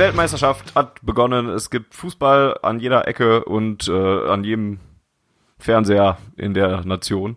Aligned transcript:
Weltmeisterschaft 0.00 0.74
hat 0.74 1.04
begonnen. 1.04 1.50
Es 1.50 1.68
gibt 1.68 1.94
Fußball 1.94 2.58
an 2.62 2.80
jeder 2.80 3.06
Ecke 3.06 3.44
und 3.44 3.86
äh, 3.86 3.92
an 3.92 4.44
jedem 4.44 4.80
Fernseher 5.58 6.16
in 6.36 6.54
der 6.54 6.86
Nation. 6.86 7.36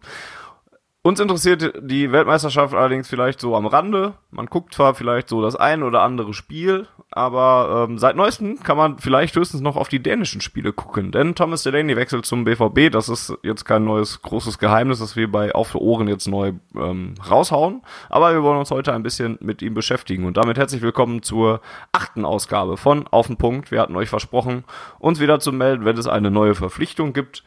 Uns 1.05 1.19
interessiert 1.19 1.73
die 1.81 2.13
Weltmeisterschaft 2.13 2.73
allerdings 2.73 3.09
vielleicht 3.09 3.41
so 3.41 3.57
am 3.57 3.65
Rande. 3.65 4.13
Man 4.31 4.45
guckt 4.45 4.73
zwar 4.73 4.95
vielleicht 4.95 5.27
so 5.27 5.41
das 5.41 5.57
ein 5.57 5.83
oder 5.83 6.01
andere 6.01 6.33
Spiel, 6.33 6.87
aber 7.11 7.87
ähm, 7.89 7.97
seit 7.97 8.15
neuestem 8.15 8.57
kann 8.61 8.77
man 8.77 8.99
vielleicht 8.99 9.35
höchstens 9.35 9.59
noch 9.59 9.75
auf 9.75 9.89
die 9.89 10.01
dänischen 10.01 10.39
Spiele 10.39 10.71
gucken. 10.71 11.11
Denn 11.11 11.35
Thomas 11.35 11.63
Delaney 11.63 11.97
wechselt 11.97 12.25
zum 12.25 12.45
BVB. 12.45 12.89
Das 12.89 13.09
ist 13.09 13.33
jetzt 13.43 13.65
kein 13.65 13.83
neues 13.83 14.21
großes 14.21 14.59
Geheimnis, 14.59 14.99
das 14.99 15.17
wir 15.17 15.29
bei 15.29 15.53
Auf 15.53 15.67
für 15.67 15.81
Ohren 15.81 16.07
jetzt 16.07 16.27
neu 16.27 16.53
ähm, 16.73 17.15
raushauen. 17.29 17.81
Aber 18.07 18.31
wir 18.31 18.41
wollen 18.41 18.59
uns 18.59 18.71
heute 18.71 18.93
ein 18.93 19.03
bisschen 19.03 19.37
mit 19.41 19.61
ihm 19.61 19.73
beschäftigen. 19.73 20.23
Und 20.23 20.37
damit 20.37 20.57
herzlich 20.57 20.81
willkommen 20.81 21.21
zur 21.21 21.59
achten 21.91 22.23
Ausgabe 22.23 22.77
von 22.77 23.09
Auf 23.09 23.27
den 23.27 23.35
Punkt. 23.35 23.71
Wir 23.71 23.81
hatten 23.81 23.97
euch 23.97 24.07
versprochen, 24.07 24.63
uns 24.99 25.19
wieder 25.19 25.41
zu 25.41 25.51
melden, 25.51 25.83
wenn 25.83 25.97
es 25.97 26.07
eine 26.07 26.31
neue 26.31 26.55
Verpflichtung 26.55 27.11
gibt. 27.11 27.43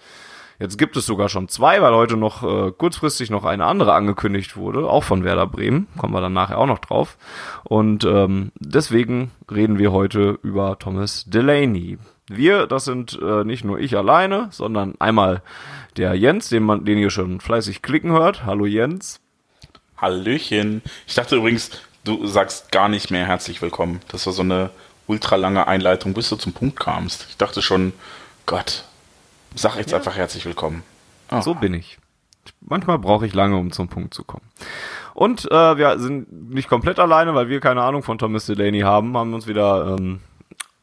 Jetzt 0.58 0.78
gibt 0.78 0.96
es 0.96 1.04
sogar 1.04 1.28
schon 1.28 1.48
zwei, 1.48 1.82
weil 1.82 1.94
heute 1.94 2.16
noch 2.16 2.42
äh, 2.42 2.72
kurzfristig 2.72 3.30
noch 3.30 3.44
eine 3.44 3.66
andere 3.66 3.92
angekündigt 3.92 4.56
wurde, 4.56 4.88
auch 4.88 5.04
von 5.04 5.22
Werder 5.22 5.46
Bremen. 5.46 5.86
Kommen 5.98 6.14
wir 6.14 6.20
dann 6.20 6.32
nachher 6.32 6.58
auch 6.58 6.66
noch 6.66 6.78
drauf. 6.78 7.18
Und 7.64 8.04
ähm, 8.04 8.52
deswegen 8.58 9.32
reden 9.50 9.78
wir 9.78 9.92
heute 9.92 10.38
über 10.42 10.78
Thomas 10.78 11.24
Delaney. 11.26 11.98
Wir, 12.28 12.66
das 12.66 12.84
sind 12.84 13.18
äh, 13.22 13.44
nicht 13.44 13.64
nur 13.64 13.78
ich 13.78 13.96
alleine, 13.96 14.48
sondern 14.50 14.94
einmal 14.98 15.42
der 15.96 16.14
Jens, 16.14 16.48
den 16.48 16.62
man, 16.62 16.84
den 16.84 16.98
ihr 16.98 17.10
schon 17.10 17.40
fleißig 17.40 17.82
klicken 17.82 18.12
hört. 18.12 18.44
Hallo 18.44 18.66
Jens. 18.66 19.20
Hallöchen. 19.98 20.82
Ich 21.06 21.14
dachte 21.14 21.36
übrigens, 21.36 21.70
du 22.04 22.26
sagst 22.26 22.72
gar 22.72 22.88
nicht 22.88 23.10
mehr 23.10 23.26
herzlich 23.26 23.62
willkommen. 23.62 24.00
Das 24.08 24.26
war 24.26 24.32
so 24.32 24.42
eine 24.42 24.70
ultra 25.06 25.36
lange 25.36 25.68
Einleitung, 25.68 26.14
bis 26.14 26.28
du 26.28 26.36
zum 26.36 26.52
Punkt 26.52 26.80
kamst. 26.80 27.26
Ich 27.28 27.36
dachte 27.36 27.62
schon, 27.62 27.92
Gott, 28.44 28.84
Sag 29.54 29.76
jetzt 29.76 29.92
ja. 29.92 29.98
einfach 29.98 30.16
herzlich 30.16 30.44
willkommen. 30.44 30.82
Oh. 31.30 31.40
So 31.40 31.54
bin 31.54 31.74
ich. 31.74 31.98
Manchmal 32.60 32.98
brauche 32.98 33.26
ich 33.26 33.34
lange, 33.34 33.56
um 33.56 33.72
zum 33.72 33.88
Punkt 33.88 34.14
zu 34.14 34.24
kommen. 34.24 34.44
Und 35.14 35.50
äh, 35.50 35.78
wir 35.78 35.98
sind 35.98 36.50
nicht 36.50 36.68
komplett 36.68 36.98
alleine, 36.98 37.34
weil 37.34 37.48
wir 37.48 37.60
keine 37.60 37.82
Ahnung 37.82 38.02
von 38.02 38.18
Thomas 38.18 38.46
Delaney 38.46 38.80
haben, 38.80 39.16
haben 39.16 39.34
uns 39.34 39.46
wieder, 39.46 39.96
ähm, 39.98 40.20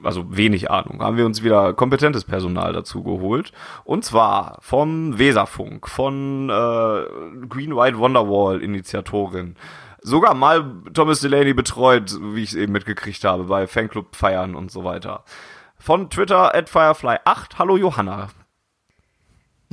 also 0.04 0.36
wenig 0.36 0.72
Ahnung, 0.72 1.02
haben 1.02 1.18
wir 1.18 1.26
uns 1.26 1.44
wieder 1.44 1.74
kompetentes 1.74 2.24
Personal 2.24 2.74
dazu 2.74 3.04
geholt. 3.04 3.52
Und 3.84 4.04
zwar 4.04 4.58
vom 4.62 5.20
Weserfunk, 5.20 5.88
von 5.88 6.50
äh, 6.50 7.46
Green 7.48 7.76
White 7.76 8.00
Wonderwall 8.00 8.62
Initiatorin. 8.62 9.56
Sogar 10.02 10.34
mal 10.34 10.66
Thomas 10.94 11.22
Delaney 11.22 11.54
betreut, 11.54 12.18
wie 12.20 12.44
ich 12.44 12.50
es 12.50 12.56
eben 12.56 12.74
mitgekriegt 12.74 13.24
habe, 13.24 13.46
bei 13.46 13.68
Fanclub-Feiern 13.68 14.56
und 14.56 14.72
so 14.72 14.84
weiter. 14.84 15.24
Von 15.78 16.10
Twitter 16.10 16.54
at 16.56 16.70
Firefly8. 16.70 17.58
Hallo 17.58 17.78
Johanna. 17.78 18.30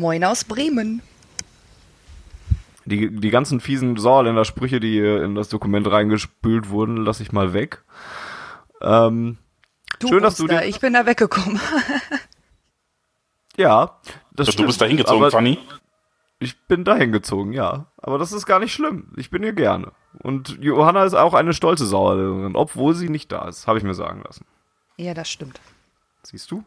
Moin 0.01 0.25
aus 0.25 0.45
Bremen. 0.45 1.03
Die, 2.87 3.15
die 3.15 3.31
ganzen 3.31 3.61
fiesen 3.61 3.99
Sauerländer 3.99 4.47
Sprüche, 4.47 4.81
die 4.81 4.99
in 4.99 5.35
das 5.35 5.51
Dokument 5.51 5.89
reingespült 5.91 6.71
wurden, 6.71 6.97
lasse 6.97 7.23
ich 7.23 7.33
mal 7.33 7.53
weg. 7.53 7.85
Ähm, 8.81 9.37
du 9.99 10.09
schön, 10.09 10.23
dass 10.23 10.37
du 10.37 10.47
da, 10.47 10.63
ich 10.63 10.81
bin 10.81 10.95
da 10.95 11.05
weggekommen. 11.05 11.61
ja, 13.59 14.01
das 14.33 14.57
Du 14.57 14.65
bist 14.65 14.81
da 14.81 14.87
hingezogen, 14.87 15.31
Fanny? 15.31 15.59
Ich 16.39 16.59
bin 16.63 16.85
da 16.85 16.97
hingezogen, 16.97 17.53
ja. 17.53 17.93
Aber 17.99 18.17
das 18.17 18.33
ist 18.33 18.47
gar 18.47 18.59
nicht 18.59 18.73
schlimm. 18.73 19.13
Ich 19.19 19.29
bin 19.29 19.43
hier 19.43 19.53
gerne. 19.53 19.93
Und 20.23 20.57
Johanna 20.63 21.05
ist 21.05 21.13
auch 21.13 21.35
eine 21.35 21.53
stolze 21.53 21.85
Sauerländerin, 21.85 22.57
obwohl 22.57 22.95
sie 22.95 23.11
nicht 23.11 23.31
da 23.31 23.47
ist, 23.49 23.67
habe 23.67 23.77
ich 23.77 23.85
mir 23.85 23.95
sagen 23.95 24.23
lassen. 24.25 24.47
Ja, 24.97 25.13
das 25.13 25.29
stimmt. 25.29 25.61
Siehst 26.23 26.51
du? 26.51 26.65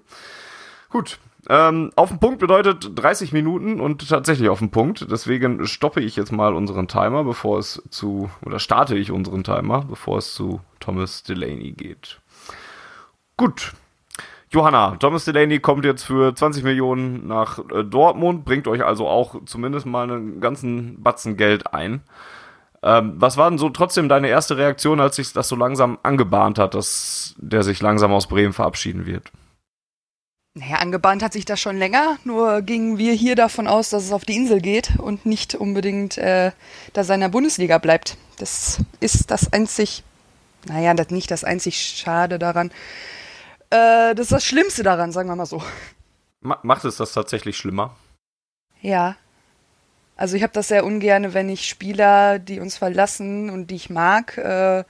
Gut, 0.94 1.18
ähm, 1.50 1.90
auf 1.96 2.10
den 2.10 2.20
Punkt 2.20 2.38
bedeutet 2.38 2.92
30 2.94 3.34
Minuten 3.34 3.82
und 3.82 4.08
tatsächlich 4.08 4.48
auf 4.50 4.60
den 4.60 4.70
Punkt. 4.70 5.08
Deswegen 5.10 5.66
stoppe 5.66 6.02
ich 6.02 6.16
jetzt 6.16 6.32
mal 6.32 6.54
unseren 6.54 6.88
Timer, 6.88 7.24
bevor 7.24 7.58
es 7.58 7.82
zu, 7.90 8.30
oder 8.46 8.60
starte 8.60 8.96
ich 8.96 9.10
unseren 9.10 9.44
Timer, 9.44 9.86
bevor 9.90 10.20
es 10.20 10.36
zu 10.36 10.62
Thomas 10.80 11.24
Delaney 11.24 11.72
geht. 11.72 12.22
Gut. 13.38 13.74
Johanna, 14.52 14.96
Thomas 14.98 15.26
Delaney 15.26 15.58
kommt 15.58 15.84
jetzt 15.84 16.04
für 16.04 16.36
20 16.36 16.64
Millionen 16.64 17.28
nach 17.28 17.58
äh, 17.72 17.84
Dortmund, 17.84 18.46
bringt 18.46 18.68
euch 18.68 18.86
also 18.86 19.08
auch 19.08 19.44
zumindest 19.46 19.88
mal 19.88 20.04
einen 20.04 20.42
ganzen 20.42 21.02
Batzen 21.02 21.38
Geld 21.38 21.74
ein. 21.74 22.04
Ähm, 22.84 23.14
was 23.16 23.36
war 23.36 23.50
denn 23.50 23.58
so 23.58 23.72
trotzdem 23.72 24.10
deine 24.10 24.28
erste 24.28 24.58
Reaktion, 24.58 25.00
als 25.00 25.16
sich 25.16 25.34
das 25.34 25.48
so 25.48 25.56
langsam 25.56 25.98
angebahnt 26.04 26.60
hat, 26.60 26.76
dass 26.76 27.34
der 27.40 27.64
sich 27.64 27.82
langsam 27.82 28.14
aus 28.14 28.28
Bremen 28.28 28.54
verabschieden 28.54 29.08
wird? 29.08 29.32
Naja, 30.56 30.76
angebahnt 30.76 31.24
hat 31.24 31.34
sich 31.34 31.46
das 31.46 31.60
schon 31.60 31.78
länger, 31.78 32.18
nur 32.26 32.62
gingen 32.62 33.00
wir 33.00 33.14
hier 33.14 33.36
davon 33.36 33.68
aus, 33.68 33.90
dass 33.90 34.04
es 34.04 34.12
auf 34.12 34.24
die 34.24 34.36
Insel 34.36 34.62
geht 34.62 35.00
und 35.00 35.26
nicht 35.26 35.56
unbedingt, 35.56 36.20
äh, 36.20 36.52
dass 36.94 37.10
er 37.10 37.16
in 37.16 37.22
der 37.22 37.30
Bundesliga 37.30 37.80
bleibt. 37.80 38.18
Das 38.38 38.80
ist 39.00 39.32
das 39.32 39.52
einzig, 39.52 40.04
naja, 40.68 40.94
das 40.94 41.10
nicht 41.10 41.32
das 41.32 41.44
einzig 41.44 41.80
Schade 41.80 42.38
daran. 42.38 42.70
Äh, 43.72 44.14
das 44.14 44.26
ist 44.28 44.32
das 44.32 44.46
Schlimmste 44.46 44.84
daran, 44.84 45.12
sagen 45.12 45.28
wir 45.28 45.36
mal 45.36 45.48
so. 45.48 45.64
Macht 46.42 46.86
es 46.86 46.98
das 46.98 47.14
tatsächlich 47.14 47.58
schlimmer? 47.58 47.96
Ja. 48.82 49.16
Also 50.16 50.36
ich 50.36 50.44
habe 50.44 50.54
das 50.54 50.68
sehr 50.68 50.86
ungern, 50.86 51.34
wenn 51.34 51.50
ich 51.50 51.68
Spieler, 51.68 52.38
die 52.38 52.60
uns 52.60 52.78
verlassen 52.78 53.50
und 53.50 53.72
die 53.72 53.76
ich 53.76 53.90
mag, 53.90 54.38
äh, 54.38 54.84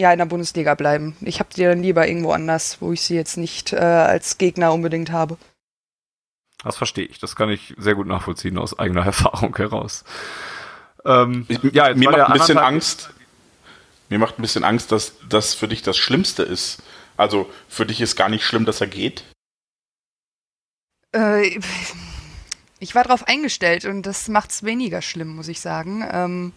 ja 0.00 0.12
in 0.12 0.18
der 0.18 0.26
Bundesliga 0.26 0.74
bleiben. 0.74 1.16
Ich 1.20 1.38
habe 1.38 1.50
die 1.54 1.62
dann 1.62 1.82
lieber 1.82 2.08
irgendwo 2.08 2.32
anders, 2.32 2.78
wo 2.80 2.92
ich 2.92 3.02
sie 3.02 3.14
jetzt 3.14 3.36
nicht 3.36 3.72
äh, 3.72 3.76
als 3.76 4.38
Gegner 4.38 4.72
unbedingt 4.72 5.12
habe. 5.12 5.36
Das 6.62 6.76
verstehe 6.76 7.06
ich. 7.06 7.18
Das 7.18 7.36
kann 7.36 7.48
ich 7.48 7.74
sehr 7.78 7.94
gut 7.94 8.06
nachvollziehen 8.06 8.58
aus 8.58 8.78
eigener 8.78 9.02
Erfahrung 9.06 9.56
heraus. 9.56 10.04
Ähm, 11.04 11.46
ja, 11.72 11.94
mir 11.94 12.10
macht 12.10 12.20
ein 12.20 12.32
bisschen 12.32 12.58
Angst. 12.58 13.10
Mir 14.08 14.18
macht 14.18 14.38
ein 14.38 14.42
bisschen 14.42 14.64
Angst, 14.64 14.92
dass 14.92 15.14
das 15.28 15.54
für 15.54 15.68
dich 15.68 15.82
das 15.82 15.96
Schlimmste 15.96 16.42
ist. 16.42 16.82
Also 17.16 17.50
für 17.68 17.86
dich 17.86 18.00
ist 18.00 18.16
gar 18.16 18.28
nicht 18.28 18.44
schlimm, 18.44 18.64
dass 18.64 18.80
er 18.80 18.88
geht. 18.88 19.24
Äh, 21.14 21.60
ich 22.78 22.94
war 22.94 23.04
darauf 23.04 23.28
eingestellt 23.28 23.84
und 23.84 24.02
das 24.02 24.28
macht 24.28 24.50
es 24.50 24.62
weniger 24.62 25.02
schlimm, 25.02 25.36
muss 25.36 25.48
ich 25.48 25.60
sagen. 25.60 26.04
Ähm, 26.10 26.52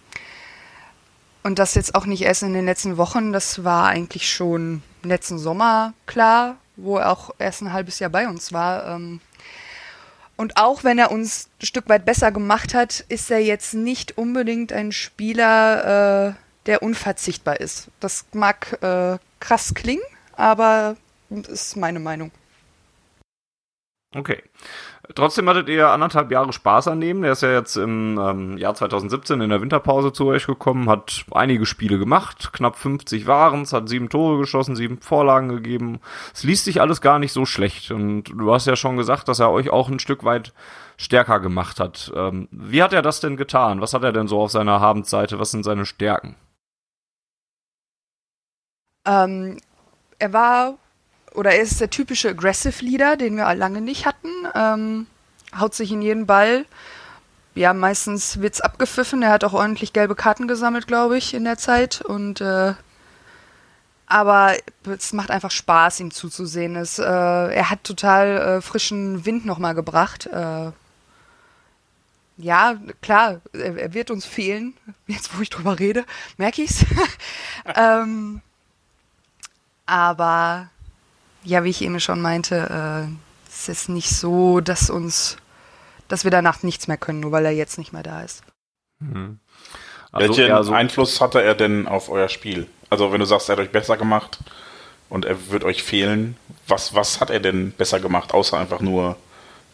und 1.43 1.59
das 1.59 1.75
jetzt 1.75 1.93
auch 1.93 2.05
nicht 2.05 2.23
erst 2.23 2.43
in 2.43 2.53
den 2.53 2.65
letzten 2.65 2.97
Wochen, 2.97 3.33
das 3.33 3.63
war 3.63 3.87
eigentlich 3.87 4.31
schon 4.31 4.81
letzten 5.03 5.37
Sommer 5.37 5.93
klar, 6.05 6.57
wo 6.75 6.97
er 6.97 7.11
auch 7.11 7.31
erst 7.37 7.61
ein 7.61 7.73
halbes 7.73 7.99
Jahr 7.99 8.09
bei 8.09 8.27
uns 8.27 8.53
war. 8.53 8.87
Ähm. 8.87 9.19
Und 10.35 10.57
auch 10.57 10.83
wenn 10.83 10.97
er 10.97 11.11
uns 11.11 11.49
ein 11.61 11.65
Stück 11.65 11.89
weit 11.89 12.05
besser 12.05 12.31
gemacht 12.31 12.73
hat, 12.73 13.01
ist 13.09 13.29
er 13.29 13.39
jetzt 13.39 13.73
nicht 13.73 14.17
unbedingt 14.17 14.73
ein 14.73 14.91
Spieler, 14.91 16.29
äh, 16.29 16.33
der 16.65 16.81
unverzichtbar 16.81 17.59
ist. 17.59 17.89
Das 17.99 18.25
mag 18.33 18.81
äh, 18.81 19.17
krass 19.39 19.73
klingen, 19.73 20.03
aber 20.35 20.95
ist 21.29 21.75
meine 21.75 21.99
Meinung. 21.99 22.31
Okay. 24.15 24.41
Trotzdem 25.15 25.49
hattet 25.49 25.67
ihr 25.67 25.89
anderthalb 25.89 26.31
Jahre 26.31 26.53
Spaß 26.53 26.87
an 26.87 27.01
dem. 27.01 27.23
Der 27.23 27.33
ist 27.33 27.41
ja 27.41 27.51
jetzt 27.51 27.75
im 27.75 28.17
ähm, 28.17 28.57
Jahr 28.57 28.73
2017 28.73 29.41
in 29.41 29.49
der 29.49 29.59
Winterpause 29.59 30.13
zu 30.13 30.27
euch 30.27 30.47
gekommen, 30.47 30.89
hat 30.89 31.25
einige 31.31 31.65
Spiele 31.65 31.99
gemacht, 31.99 32.53
knapp 32.53 32.77
50 32.77 33.27
waren 33.27 33.63
es, 33.63 33.73
hat 33.73 33.89
sieben 33.89 34.07
Tore 34.07 34.37
geschossen, 34.39 34.77
sieben 34.77 35.01
Vorlagen 35.01 35.49
gegeben. 35.49 35.99
Es 36.33 36.43
liest 36.43 36.63
sich 36.63 36.79
alles 36.79 37.01
gar 37.01 37.19
nicht 37.19 37.33
so 37.33 37.45
schlecht. 37.45 37.91
Und 37.91 38.29
du 38.29 38.53
hast 38.53 38.65
ja 38.65 38.77
schon 38.77 38.95
gesagt, 38.95 39.27
dass 39.27 39.41
er 39.41 39.51
euch 39.51 39.69
auch 39.71 39.89
ein 39.89 39.99
Stück 39.99 40.23
weit 40.23 40.53
stärker 40.95 41.41
gemacht 41.41 41.81
hat. 41.81 42.11
Ähm, 42.15 42.47
wie 42.51 42.81
hat 42.81 42.93
er 42.93 43.01
das 43.01 43.19
denn 43.19 43.35
getan? 43.35 43.81
Was 43.81 43.93
hat 43.93 44.03
er 44.03 44.13
denn 44.13 44.29
so 44.29 44.39
auf 44.39 44.51
seiner 44.51 44.79
Habensseite? 44.79 45.37
Was 45.37 45.51
sind 45.51 45.63
seine 45.63 45.85
Stärken? 45.85 46.37
Ähm, 49.05 49.57
er 50.17 50.31
war 50.31 50.75
oder 51.33 51.51
er 51.51 51.61
ist 51.61 51.81
der 51.81 51.89
typische 51.89 52.29
Aggressive 52.29 52.83
Leader, 52.83 53.15
den 53.17 53.35
wir 53.35 53.53
lange 53.55 53.81
nicht 53.81 54.05
hatten. 54.05 54.29
Ähm, 54.55 55.07
haut 55.57 55.73
sich 55.75 55.91
in 55.91 56.01
jeden 56.01 56.25
Ball. 56.25 56.65
ja, 57.55 57.73
meistens 57.73 58.41
wird's 58.41 58.61
abgepfiffen. 58.61 59.21
Er 59.21 59.31
hat 59.31 59.43
auch 59.43 59.53
ordentlich 59.53 59.93
gelbe 59.93 60.15
Karten 60.15 60.47
gesammelt, 60.47 60.87
glaube 60.87 61.17
ich, 61.17 61.33
in 61.33 61.43
der 61.43 61.57
Zeit. 61.57 62.01
Und 62.01 62.41
äh, 62.41 62.73
aber 64.07 64.55
es 64.85 65.13
macht 65.13 65.31
einfach 65.31 65.51
Spaß, 65.51 65.99
ihm 65.99 66.11
zuzusehen. 66.11 66.75
Es, 66.75 66.99
äh, 66.99 67.03
er 67.03 67.69
hat 67.69 67.83
total 67.83 68.37
äh, 68.37 68.61
frischen 68.61 69.25
Wind 69.25 69.45
nochmal 69.45 69.75
gebracht. 69.75 70.27
Äh, 70.27 70.71
ja, 72.37 72.75
klar, 73.01 73.41
er, 73.53 73.77
er, 73.77 73.93
wird 73.93 74.11
uns 74.11 74.25
fehlen. 74.25 74.75
Jetzt, 75.07 75.37
wo 75.37 75.41
ich 75.41 75.49
drüber 75.49 75.79
rede, 75.79 76.05
merke 76.37 76.61
ich's. 76.61 76.85
ähm, 77.75 78.41
aber 79.85 80.69
ja, 81.43 81.63
wie 81.63 81.69
ich 81.69 81.81
eben 81.81 81.99
schon 81.99 82.21
meinte, 82.21 83.07
äh, 83.07 83.49
es 83.49 83.69
ist 83.69 83.89
nicht 83.89 84.09
so, 84.09 84.59
dass 84.59 84.89
uns 84.89 85.37
dass 86.07 86.23
wir 86.23 86.31
danach 86.31 86.61
nichts 86.63 86.87
mehr 86.87 86.97
können, 86.97 87.21
nur 87.21 87.31
weil 87.31 87.45
er 87.45 87.51
jetzt 87.51 87.77
nicht 87.77 87.93
mehr 87.93 88.03
da 88.03 88.21
ist. 88.21 88.43
Mhm. 88.99 89.39
Also, 90.11 90.37
Welchen 90.37 90.49
ja, 90.49 90.61
so 90.61 90.71
Einfluss 90.71 91.21
hatte 91.21 91.41
er 91.41 91.55
denn 91.55 91.87
auf 91.87 92.09
euer 92.09 92.29
Spiel? 92.29 92.67
Also 92.89 93.11
wenn 93.11 93.19
du 93.19 93.25
sagst, 93.25 93.49
er 93.49 93.53
hat 93.53 93.63
euch 93.63 93.71
besser 93.71 93.97
gemacht 93.97 94.37
und 95.09 95.25
er 95.25 95.49
wird 95.49 95.63
euch 95.63 95.81
fehlen, 95.81 96.37
was, 96.67 96.93
was 96.93 97.19
hat 97.19 97.31
er 97.31 97.39
denn 97.39 97.71
besser 97.71 97.99
gemacht, 97.99 98.33
außer 98.33 98.59
einfach 98.59 98.79
nur 98.79 99.15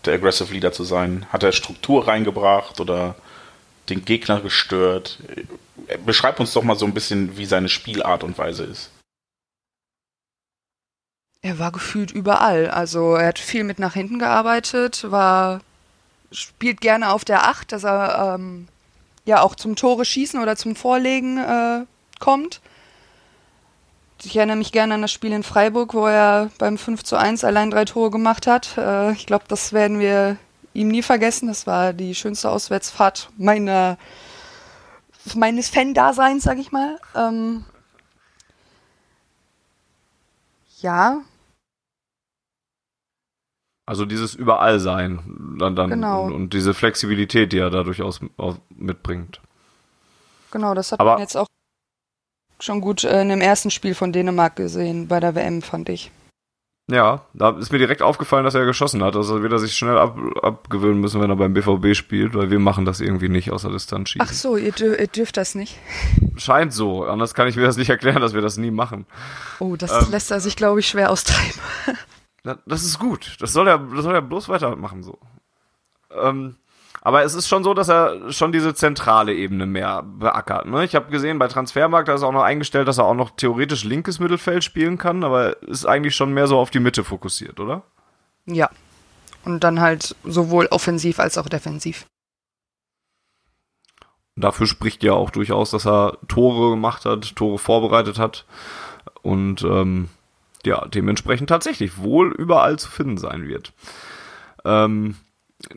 der 0.05 0.13
Aggressive 0.13 0.53
Leader 0.53 0.71
zu 0.71 0.85
sein? 0.85 1.25
Hat 1.29 1.43
er 1.43 1.51
Struktur 1.51 2.07
reingebracht 2.07 2.79
oder 2.79 3.15
den 3.89 4.05
Gegner 4.05 4.39
gestört? 4.39 5.19
Beschreib 6.05 6.39
uns 6.39 6.53
doch 6.53 6.63
mal 6.63 6.77
so 6.77 6.85
ein 6.85 6.93
bisschen, 6.93 7.37
wie 7.37 7.45
seine 7.45 7.67
Spielart 7.67 8.23
und 8.23 8.37
Weise 8.37 8.63
ist. 8.63 8.91
Er 11.41 11.57
war 11.57 11.71
gefühlt 11.71 12.11
überall. 12.11 12.69
Also 12.69 13.15
er 13.15 13.27
hat 13.27 13.39
viel 13.39 13.63
mit 13.63 13.79
nach 13.79 13.93
hinten 13.93 14.19
gearbeitet, 14.19 15.09
war 15.09 15.61
spielt 16.31 16.81
gerne 16.81 17.11
auf 17.11 17.25
der 17.25 17.47
Acht, 17.47 17.71
dass 17.71 17.83
er 17.83 18.35
ähm, 18.35 18.67
ja 19.25 19.41
auch 19.41 19.55
zum 19.55 19.75
Tore 19.75 20.05
schießen 20.05 20.41
oder 20.41 20.55
zum 20.55 20.75
Vorlegen 20.75 21.37
äh, 21.37 21.85
kommt. 22.19 22.61
Ich 24.23 24.35
erinnere 24.35 24.57
mich 24.57 24.71
gerne 24.73 24.95
an 24.95 25.01
das 25.01 25.13
Spiel 25.13 25.31
in 25.31 25.43
Freiburg, 25.43 25.93
wo 25.93 26.05
er 26.05 26.51
beim 26.57 26.77
5 26.77 27.03
zu 27.03 27.15
1 27.15 27.43
allein 27.45 27.71
drei 27.71 27.85
Tore 27.85 28.11
gemacht 28.11 28.47
hat. 28.47 28.77
Äh, 28.77 29.13
ich 29.13 29.25
glaube, 29.25 29.45
das 29.47 29.71
werden 29.71 29.99
wir 29.99 30.37
ihm 30.73 30.89
nie 30.89 31.01
vergessen. 31.01 31.47
Das 31.47 31.65
war 31.65 31.93
die 31.93 32.15
schönste 32.15 32.49
Auswärtsfahrt 32.49 33.29
meiner, 33.37 33.97
meines 35.35 35.69
Fan-Daseins, 35.69 36.43
sag 36.43 36.57
ich 36.57 36.71
mal. 36.71 36.99
Ähm, 37.15 37.65
ja, 40.81 41.21
also 43.89 44.05
dieses 44.05 44.35
Überallsein 44.35 45.55
dann, 45.57 45.75
dann 45.75 45.89
genau. 45.89 46.25
und, 46.25 46.33
und, 46.33 46.53
diese 46.53 46.75
Flexibilität, 46.75 47.51
die 47.51 47.57
er 47.57 47.71
da 47.71 47.81
durchaus 47.81 48.21
mitbringt. 48.69 49.41
Genau, 50.51 50.75
das 50.75 50.91
hat 50.91 50.99
Aber 50.99 51.13
man 51.13 51.21
jetzt 51.21 51.35
auch 51.35 51.47
schon 52.59 52.81
gut 52.81 53.03
äh, 53.03 53.23
in 53.23 53.29
dem 53.29 53.41
ersten 53.41 53.71
Spiel 53.71 53.95
von 53.95 54.13
Dänemark 54.13 54.55
gesehen, 54.55 55.07
bei 55.07 55.19
der 55.19 55.33
WM, 55.33 55.63
fand 55.63 55.89
ich. 55.89 56.11
Ja, 56.87 57.21
da 57.33 57.57
ist 57.57 57.71
mir 57.71 57.79
direkt 57.79 58.03
aufgefallen, 58.03 58.43
dass 58.43 58.53
er 58.53 58.65
geschossen 58.65 59.03
hat. 59.03 59.15
Also 59.15 59.41
wird 59.41 59.51
er 59.51 59.59
sich 59.59 59.75
schnell 59.75 59.97
ab, 59.97 60.15
abgewöhnen 60.43 60.99
müssen, 60.99 61.19
wenn 61.19 61.31
er 61.31 61.35
beim 61.35 61.55
BVB 61.55 61.95
spielt, 61.95 62.35
weil 62.35 62.51
wir 62.51 62.59
machen 62.59 62.85
das 62.85 63.01
irgendwie 63.01 63.29
nicht 63.29 63.51
außer 63.51 63.71
Distanz 63.71 64.09
schießen. 64.09 64.27
Ach 64.27 64.33
so, 64.33 64.55
ihr, 64.55 64.71
dür 64.71 64.99
ihr, 64.99 65.07
dürft 65.07 65.37
das 65.37 65.55
nicht. 65.55 65.77
Scheint 66.35 66.73
so. 66.73 67.05
Anders 67.05 67.33
kann 67.33 67.47
ich 67.47 67.55
mir 67.55 67.63
das 67.63 67.77
nicht 67.77 67.89
erklären, 67.89 68.21
dass 68.21 68.35
wir 68.35 68.41
das 68.41 68.57
nie 68.57 68.71
machen. 68.71 69.07
Oh, 69.59 69.75
das 69.75 69.91
ähm, 69.91 70.11
lässt 70.11 70.29
er 70.29 70.41
sich, 70.41 70.55
glaube 70.55 70.79
ich, 70.79 70.87
schwer 70.87 71.09
austreiben. 71.09 71.59
Das 72.65 72.83
ist 72.83 72.99
gut. 72.99 73.37
Das 73.39 73.53
soll 73.53 73.67
er, 73.67 73.77
das 73.79 74.03
soll 74.03 74.15
er 74.15 74.21
bloß 74.21 74.49
weitermachen 74.49 75.03
so. 75.03 75.17
Ähm, 76.11 76.55
aber 77.01 77.23
es 77.23 77.33
ist 77.33 77.47
schon 77.47 77.63
so, 77.63 77.73
dass 77.73 77.89
er 77.89 78.31
schon 78.31 78.51
diese 78.51 78.73
zentrale 78.73 79.33
Ebene 79.33 79.65
mehr 79.65 80.03
beackert. 80.03 80.65
Ne? 80.65 80.83
Ich 80.83 80.95
habe 80.95 81.11
gesehen, 81.11 81.39
bei 81.39 81.47
Transfermarkt, 81.47 82.09
da 82.09 82.13
ist 82.13 82.23
auch 82.23 82.33
noch 82.33 82.43
eingestellt, 82.43 82.87
dass 82.87 82.97
er 82.97 83.05
auch 83.05 83.13
noch 83.13 83.31
theoretisch 83.31 83.83
linkes 83.83 84.19
Mittelfeld 84.19 84.63
spielen 84.63 84.97
kann, 84.97 85.23
aber 85.23 85.61
ist 85.63 85.85
eigentlich 85.85 86.15
schon 86.15 86.33
mehr 86.33 86.47
so 86.47 86.57
auf 86.57 86.71
die 86.71 86.79
Mitte 86.79 87.03
fokussiert, 87.03 87.59
oder? 87.59 87.83
Ja. 88.45 88.69
Und 89.45 89.63
dann 89.63 89.79
halt 89.79 90.15
sowohl 90.25 90.67
offensiv 90.67 91.19
als 91.19 91.37
auch 91.37 91.47
defensiv. 91.47 92.05
Dafür 94.35 94.67
spricht 94.67 95.03
ja 95.03 95.13
auch 95.13 95.31
durchaus, 95.31 95.71
dass 95.71 95.85
er 95.85 96.17
Tore 96.27 96.71
gemacht 96.71 97.05
hat, 97.05 97.35
Tore 97.35 97.57
vorbereitet 97.57 98.19
hat. 98.19 98.45
Und 99.21 99.63
ähm, 99.63 100.09
ja, 100.65 100.85
dementsprechend 100.87 101.49
tatsächlich 101.49 101.97
wohl 101.97 102.31
überall 102.31 102.77
zu 102.79 102.89
finden 102.89 103.17
sein 103.17 103.47
wird. 103.47 103.73
Ähm, 104.65 105.15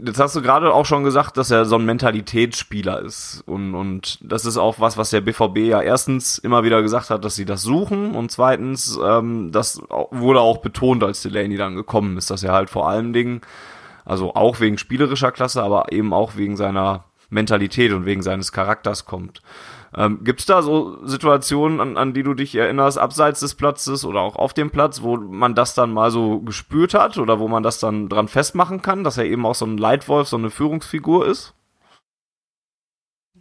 jetzt 0.05 0.21
hast 0.21 0.37
du 0.37 0.43
gerade 0.43 0.73
auch 0.73 0.87
schon 0.87 1.05
gesagt, 1.05 1.37
dass 1.37 1.51
er 1.51 1.65
so 1.65 1.77
ein 1.77 1.85
Mentalitätsspieler 1.85 3.01
ist. 3.01 3.43
Und, 3.47 3.75
und 3.75 4.19
das 4.23 4.45
ist 4.45 4.57
auch 4.57 4.81
was, 4.81 4.97
was 4.97 5.11
der 5.11 5.21
BVB 5.21 5.59
ja 5.59 5.83
erstens 5.83 6.39
immer 6.39 6.65
wieder 6.65 6.83
gesagt 6.83 7.11
hat, 7.11 7.25
dass 7.25 7.35
sie 7.35 7.45
das 7.45 7.63
suchen. 7.63 8.15
Und 8.15 8.31
zweitens, 8.31 8.99
ähm, 9.05 9.51
das 9.53 9.81
wurde 10.11 10.41
auch 10.41 10.59
betont, 10.59 11.03
als 11.03 11.23
Delaney 11.23 11.57
dann 11.57 11.75
gekommen 11.75 12.17
ist, 12.17 12.31
dass 12.31 12.43
er 12.43 12.53
halt 12.53 12.71
vor 12.71 12.89
allen 12.89 13.13
Dingen, 13.13 13.41
also 14.05 14.35
auch 14.35 14.61
wegen 14.61 14.79
spielerischer 14.79 15.33
Klasse, 15.33 15.63
aber 15.63 15.93
eben 15.93 16.13
auch 16.13 16.37
wegen 16.37 16.57
seiner 16.57 17.05
Mentalität 17.31 17.93
und 17.93 18.05
wegen 18.05 18.23
seines 18.23 18.53
Charakters 18.53 19.05
kommt. 19.05 19.43
Ähm, 19.95 20.25
Gibt 20.25 20.41
es 20.41 20.47
da 20.47 20.63
so 20.63 21.07
Situationen, 21.07 21.81
an, 21.81 21.97
an 21.99 22.15
die 22.15 22.23
du 22.23 22.33
dich 22.33 22.55
erinnerst, 22.55 22.97
abseits 22.97 23.41
des 23.41 23.55
Platzes 23.55 24.05
oder 24.05 24.21
auch 24.21 24.37
auf 24.37 24.55
dem 24.55 24.71
Platz, 24.71 25.03
wo 25.03 25.17
man 25.17 25.55
das 25.55 25.75
dann 25.75 25.93
mal 25.93 26.11
so 26.11 26.41
gespürt 26.41 26.95
hat 26.95 27.19
oder 27.19 27.39
wo 27.39 27.49
man 27.49 27.63
das 27.63 27.79
dann 27.79 28.09
dran 28.09 28.29
festmachen 28.29 28.81
kann, 28.81 29.05
dass 29.05 29.19
er 29.19 29.25
eben 29.25 29.45
auch 29.45 29.55
so 29.55 29.67
ein 29.67 29.77
Leitwolf, 29.77 30.29
so 30.29 30.39
eine 30.39 30.51
Führungsfigur 30.51 31.27
ist? 31.27 31.53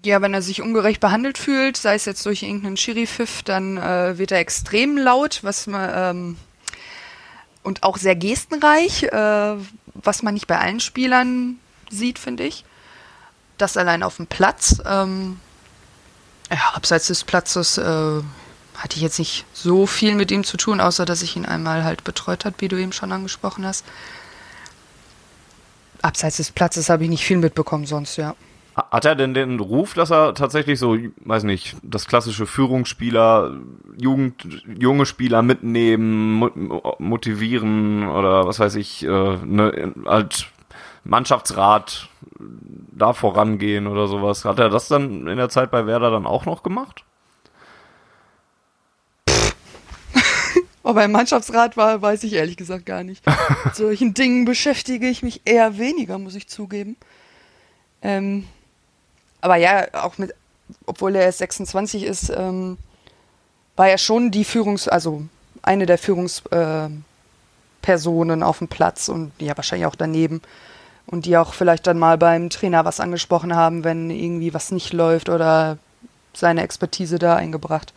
Ja, 0.04 0.22
wenn 0.22 0.34
er 0.34 0.42
sich 0.42 0.62
ungerecht 0.62 1.00
behandelt 1.00 1.38
fühlt, 1.38 1.78
sei 1.78 1.94
es 1.94 2.06
jetzt 2.06 2.26
durch 2.26 2.44
irgendeinen 2.44 2.76
Schiri-Pfiff, 2.76 3.44
dann 3.44 3.78
äh, 3.78 4.18
wird 4.18 4.32
er 4.32 4.40
extrem 4.40 4.98
laut, 4.98 5.44
was 5.44 5.68
man 5.68 5.90
ähm, 5.94 6.38
und 7.64 7.84
auch 7.84 7.98
sehr 7.98 8.16
gestenreich, 8.16 9.04
äh, 9.04 9.56
was 9.94 10.24
man 10.24 10.34
nicht 10.34 10.48
bei 10.48 10.58
allen 10.58 10.80
Spielern 10.80 11.60
sieht, 11.90 12.20
finde 12.20 12.44
ich. 12.44 12.66
Das 13.58 13.78
allein 13.78 14.02
auf 14.04 14.18
dem 14.18 14.26
Platz. 14.26 14.82
Ähm, 14.86 15.40
ja, 16.52 16.74
abseits 16.74 17.08
des 17.08 17.24
Platzes 17.24 17.78
äh, 17.78 18.22
hatte 18.76 18.96
ich 18.96 19.02
jetzt 19.02 19.20
nicht 19.20 19.46
so 19.54 19.86
viel 19.86 20.16
mit 20.16 20.32
ihm 20.32 20.44
zu 20.44 20.58
tun, 20.58 20.80
außer 20.80 21.06
dass 21.06 21.22
ich 21.22 21.36
ihn 21.36 21.46
einmal 21.46 21.84
halt 21.84 22.04
betreut 22.04 22.46
hat, 22.46 22.56
wie 22.60 22.68
du 22.68 22.78
eben 22.78 22.94
schon 22.94 23.12
angesprochen 23.12 23.66
hast. 23.66 23.86
Abseits 26.02 26.38
des 26.38 26.52
Platzes 26.52 26.90
habe 26.90 27.04
ich 27.04 27.10
nicht 27.10 27.24
viel 27.24 27.38
mitbekommen 27.38 27.86
sonst, 27.86 28.18
ja. 28.18 28.36
Hat 28.74 29.04
er 29.04 29.16
denn 29.16 29.34
den 29.34 29.60
Ruf, 29.60 29.94
dass 29.94 30.12
er 30.12 30.34
tatsächlich 30.34 30.80
so, 30.80 30.98
weiß 31.26 31.44
nicht, 31.44 31.76
das 31.84 32.08
klassische 32.08 32.46
Führungsspieler, 32.46 33.58
Jugend, 33.98 34.64
junge 34.80 35.06
Spieler 35.06 35.42
mitnehmen, 35.42 36.50
motivieren 36.98 38.08
oder 38.08 38.48
was 38.48 38.60
weiß 38.60 38.76
ich, 38.76 39.04
äh, 39.04 39.38
ne, 39.46 39.94
halt 40.06 40.48
Mannschaftsrat 41.04 42.10
da 42.92 43.14
vorangehen 43.14 43.88
oder 43.88 44.08
sowas. 44.08 44.46
Hat 44.46 44.60
er 44.60 44.70
das 44.70 44.88
dann 44.88 45.28
in 45.28 45.38
der 45.38 45.50
Zeit 45.50 45.72
bei 45.72 45.86
Werder 45.86 46.12
dann 46.12 46.26
auch 46.26 46.46
noch 46.46 46.64
gemacht? 46.64 47.04
Ob 50.84 50.98
er 50.98 51.06
im 51.06 51.12
Mannschaftsrat 51.12 51.78
war, 51.78 52.02
weiß 52.02 52.24
ich 52.24 52.34
ehrlich 52.34 52.58
gesagt 52.58 52.86
gar 52.86 53.04
nicht. 53.04 53.26
Mit 53.66 53.76
solchen 53.76 54.14
Dingen 54.14 54.46
beschäftige 54.46 55.08
ich 55.08 55.24
mich 55.24 55.42
eher 55.46 55.78
weniger, 55.78 56.18
muss 56.18 56.36
ich 56.36 56.48
zugeben. 56.48 56.98
Ähm, 58.02 58.48
aber 59.42 59.56
ja, 59.56 59.88
auch 59.94 60.18
mit, 60.18 60.34
obwohl 60.86 61.16
er 61.16 61.24
erst 61.24 61.40
26 61.40 62.04
ist, 62.04 62.30
ähm, 62.30 62.78
war 63.76 63.90
er 63.90 63.98
schon 63.98 64.32
die 64.32 64.46
Führungs-, 64.46 64.88
also 64.88 65.24
eine 65.64 65.86
der 65.86 65.98
Führungspersonen 65.98 67.04
äh, 68.42 68.44
auf 68.44 68.60
dem 68.60 68.68
Platz 68.68 69.10
und 69.10 69.32
ja, 69.40 69.56
wahrscheinlich 69.58 69.88
auch 69.88 69.96
daneben 69.96 70.42
und 71.06 71.26
die 71.26 71.38
auch 71.38 71.54
vielleicht 71.54 71.88
dann 71.88 72.00
mal 72.00 72.18
beim 72.18 72.50
Trainer 72.50 72.86
was 72.86 73.00
angesprochen 73.00 73.56
haben, 73.56 73.84
wenn 73.84 74.10
irgendwie 74.10 74.54
was 74.54 74.72
nicht 74.72 74.94
läuft 74.94 75.30
oder 75.30 75.78
seine 76.34 76.64
Expertise 76.64 77.20
da 77.20 77.36
eingebracht. 77.36 77.94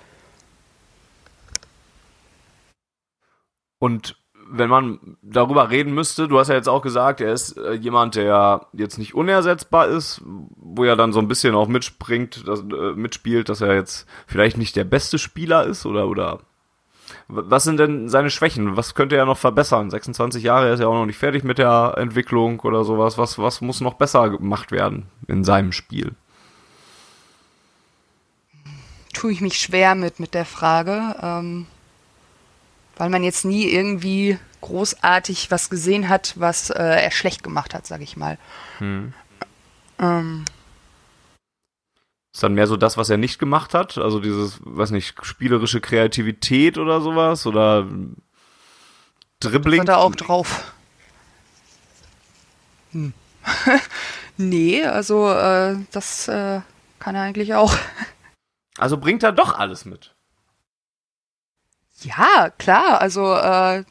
Und 3.79 4.17
wenn 4.51 4.69
man 4.69 5.17
darüber 5.23 5.71
reden 5.71 5.95
müsste, 5.95 6.29
du 6.29 6.39
hast 6.39 6.49
ja 6.49 6.55
jetzt 6.55 6.69
auch 6.69 6.83
gesagt, 6.83 7.21
er 7.21 7.33
ist 7.33 7.57
äh, 7.57 7.73
jemand, 7.73 8.15
der 8.15 8.67
jetzt 8.73 8.99
nicht 8.99 9.15
unersetzbar 9.15 9.89
ist, 9.89 10.21
wo 10.25 10.85
er 10.85 10.97
dann 10.97 11.13
so 11.13 11.19
ein 11.19 11.29
bisschen 11.29 11.55
auch 11.55 11.69
mitspringt, 11.69 12.47
das, 12.47 12.61
äh, 12.61 12.93
mitspielt, 12.95 13.49
dass 13.49 13.61
er 13.61 13.75
jetzt 13.75 14.07
vielleicht 14.27 14.59
nicht 14.59 14.77
der 14.77 14.85
beste 14.85 15.19
Spieler 15.19 15.65
ist 15.65 15.87
oder, 15.87 16.09
oder 16.09 16.41
was 17.29 17.65
sind 17.65 17.79
denn 17.79 18.09
seine 18.09 18.31
Schwächen? 18.31 18.77
Was 18.77 18.95
könnte 18.95 19.17
er 19.17 19.25
noch 19.25 19.39
verbessern? 19.39 19.91
26 19.91 20.43
Jahre, 20.43 20.69
er 20.69 20.75
ist 20.75 20.81
ja 20.81 20.87
auch 20.87 20.95
noch 20.95 21.07
nicht 21.07 21.19
fertig 21.19 21.43
mit 21.43 21.59
der 21.59 21.95
Entwicklung 21.97 22.61
oder 22.61 22.85
sowas. 22.85 23.17
Was, 23.17 23.39
was 23.39 23.61
muss 23.61 23.81
noch 23.81 23.95
besser 23.95 24.31
gemacht 24.31 24.73
werden 24.73 25.07
in 25.27 25.45
seinem 25.45 25.73
Spiel? 25.73 26.13
Tue 29.15 29.33
ich 29.33 29.41
mich 29.41 29.59
schwer 29.59 29.95
mit, 29.95 30.21
mit 30.21 30.35
der 30.35 30.45
Frage, 30.45 31.17
ähm, 31.23 31.67
weil 32.97 33.09
man 33.09 33.23
jetzt 33.23 33.45
nie 33.45 33.65
irgendwie 33.65 34.39
großartig 34.61 35.51
was 35.51 35.71
gesehen 35.71 36.09
hat, 36.09 36.35
was 36.37 36.71
äh, 36.71 36.83
er 36.83 37.11
schlecht 37.11 37.43
gemacht 37.43 37.75
hat, 37.75 37.87
sag 37.87 38.03
ich 38.03 38.17
mal. 38.17 38.39
Hm. 38.79 39.15
Ähm, 39.99 40.45
Ist 42.35 42.43
dann 42.43 42.55
mehr 42.55 42.67
so 42.67 42.77
das, 42.77 42.97
was 42.97 43.11
er 43.11 43.17
nicht 43.17 43.39
gemacht 43.39 43.75
hat? 43.75 43.97
Also 43.97 44.19
dieses, 44.19 44.59
weiß 44.65 44.91
nicht, 44.91 45.15
spielerische 45.25 45.81
Kreativität 45.81 46.79
oder 46.79 47.01
sowas? 47.01 47.47
Oder 47.47 47.87
Dribbling? 49.39 49.83
Hat 49.83 49.89
er 49.89 49.99
auch 49.99 50.17
drauf. 50.17 50.73
Hm. 52.91 53.13
nee, 54.37 54.85
also 54.85 55.31
äh, 55.31 55.77
das 55.93 56.27
äh, 56.27 56.61
kann 56.99 57.15
er 57.15 57.23
eigentlich 57.23 57.55
auch. 57.55 57.73
Also 58.79 58.97
bringt 58.97 59.23
er 59.23 59.31
doch 59.31 59.57
alles 59.57 59.85
mit. 59.85 60.13
Ja, 62.03 62.51
klar. 62.59 63.01
Also 63.01 63.33
äh, 63.33 63.85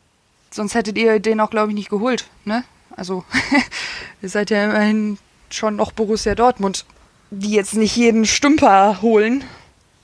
sonst 0.52 0.76
hättet 0.76 0.98
ihr 0.98 1.22
den 1.22 1.40
auch, 1.40 1.50
glaube 1.50 1.70
ich, 1.70 1.76
nicht 1.76 1.90
geholt. 1.90 2.30
Ne? 2.44 2.66
Also 2.98 3.24
ihr 4.22 4.28
seid 4.28 4.50
ja 4.50 4.66
immerhin 4.66 5.18
schon 5.50 5.78
noch 5.78 5.94
Borussia 5.94 6.36
Dortmund, 6.36 6.86
die 7.40 7.52
jetzt 7.52 7.76
nicht 7.76 7.96
jeden 7.96 8.26
Stümper 8.26 9.02
holen, 9.02 9.44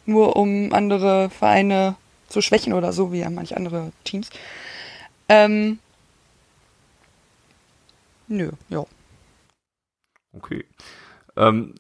nur 0.06 0.36
um 0.36 0.74
andere 0.74 1.30
Vereine 1.30 1.96
zu 2.28 2.42
schwächen 2.42 2.74
oder 2.74 2.94
so, 2.94 3.12
wie 3.12 3.20
ja 3.20 3.30
manche 3.30 3.56
andere 3.56 3.92
Teams. 4.04 4.30
Ähm, 5.28 5.80
nö, 8.28 8.52
ja. 8.70 8.86
Okay. 10.34 10.66
Ähm, 11.36 11.76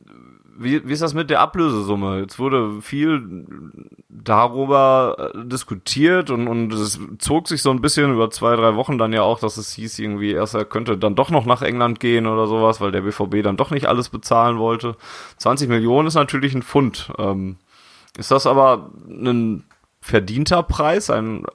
wie, 0.61 0.85
wie 0.87 0.91
ist 0.91 1.01
das 1.01 1.13
mit 1.13 1.29
der 1.29 1.39
Ablösesumme? 1.39 2.19
Jetzt 2.19 2.37
wurde 2.37 2.81
viel 2.81 3.45
darüber 4.09 5.31
äh, 5.33 5.45
diskutiert 5.45 6.29
und, 6.29 6.47
und 6.49 6.73
es 6.73 6.99
zog 7.19 7.47
sich 7.47 7.61
so 7.61 7.71
ein 7.71 7.79
bisschen 7.79 8.11
über 8.11 8.29
zwei, 8.29 8.57
drei 8.57 8.75
Wochen 8.75 8.97
dann 8.97 9.13
ja 9.13 9.21
auch, 9.21 9.39
dass 9.39 9.55
es 9.55 9.71
hieß 9.73 9.99
irgendwie 9.99 10.31
erst, 10.31 10.55
er 10.55 10.65
könnte 10.65 10.97
dann 10.97 11.15
doch 11.15 11.29
noch 11.29 11.45
nach 11.45 11.61
England 11.61 12.01
gehen 12.01 12.27
oder 12.27 12.45
sowas, 12.47 12.81
weil 12.81 12.91
der 12.91 13.01
BVB 13.01 13.41
dann 13.41 13.55
doch 13.55 13.71
nicht 13.71 13.87
alles 13.87 14.09
bezahlen 14.09 14.59
wollte. 14.59 14.97
20 15.37 15.69
Millionen 15.69 16.09
ist 16.09 16.15
natürlich 16.15 16.53
ein 16.53 16.63
Pfund. 16.63 17.11
Ähm, 17.17 17.55
ist 18.17 18.31
das 18.31 18.45
aber 18.45 18.91
ein 19.07 19.63
verdienter 20.01 20.61
Preis? 20.63 21.09
Ein, 21.09 21.45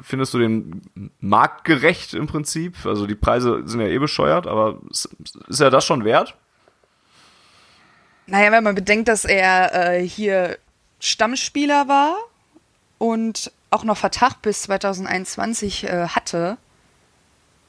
findest 0.00 0.34
du 0.34 0.38
den 0.38 0.82
marktgerecht 1.20 2.14
im 2.14 2.26
Prinzip? 2.26 2.84
Also 2.86 3.06
die 3.06 3.14
Preise 3.14 3.62
sind 3.66 3.80
ja 3.80 3.86
eh 3.86 3.98
bescheuert, 3.98 4.48
aber 4.48 4.78
ist, 4.90 5.08
ist 5.46 5.60
er 5.60 5.70
das 5.70 5.84
schon 5.84 6.04
wert? 6.04 6.36
Naja, 8.28 8.52
wenn 8.52 8.62
man 8.62 8.74
bedenkt, 8.74 9.08
dass 9.08 9.24
er 9.24 9.74
äh, 9.74 10.06
hier 10.06 10.58
Stammspieler 11.00 11.88
war 11.88 12.14
und 12.98 13.50
auch 13.70 13.84
noch 13.84 13.96
Vertrag 13.96 14.42
bis 14.42 14.62
2021 14.62 15.84
äh, 15.84 16.08
hatte 16.08 16.58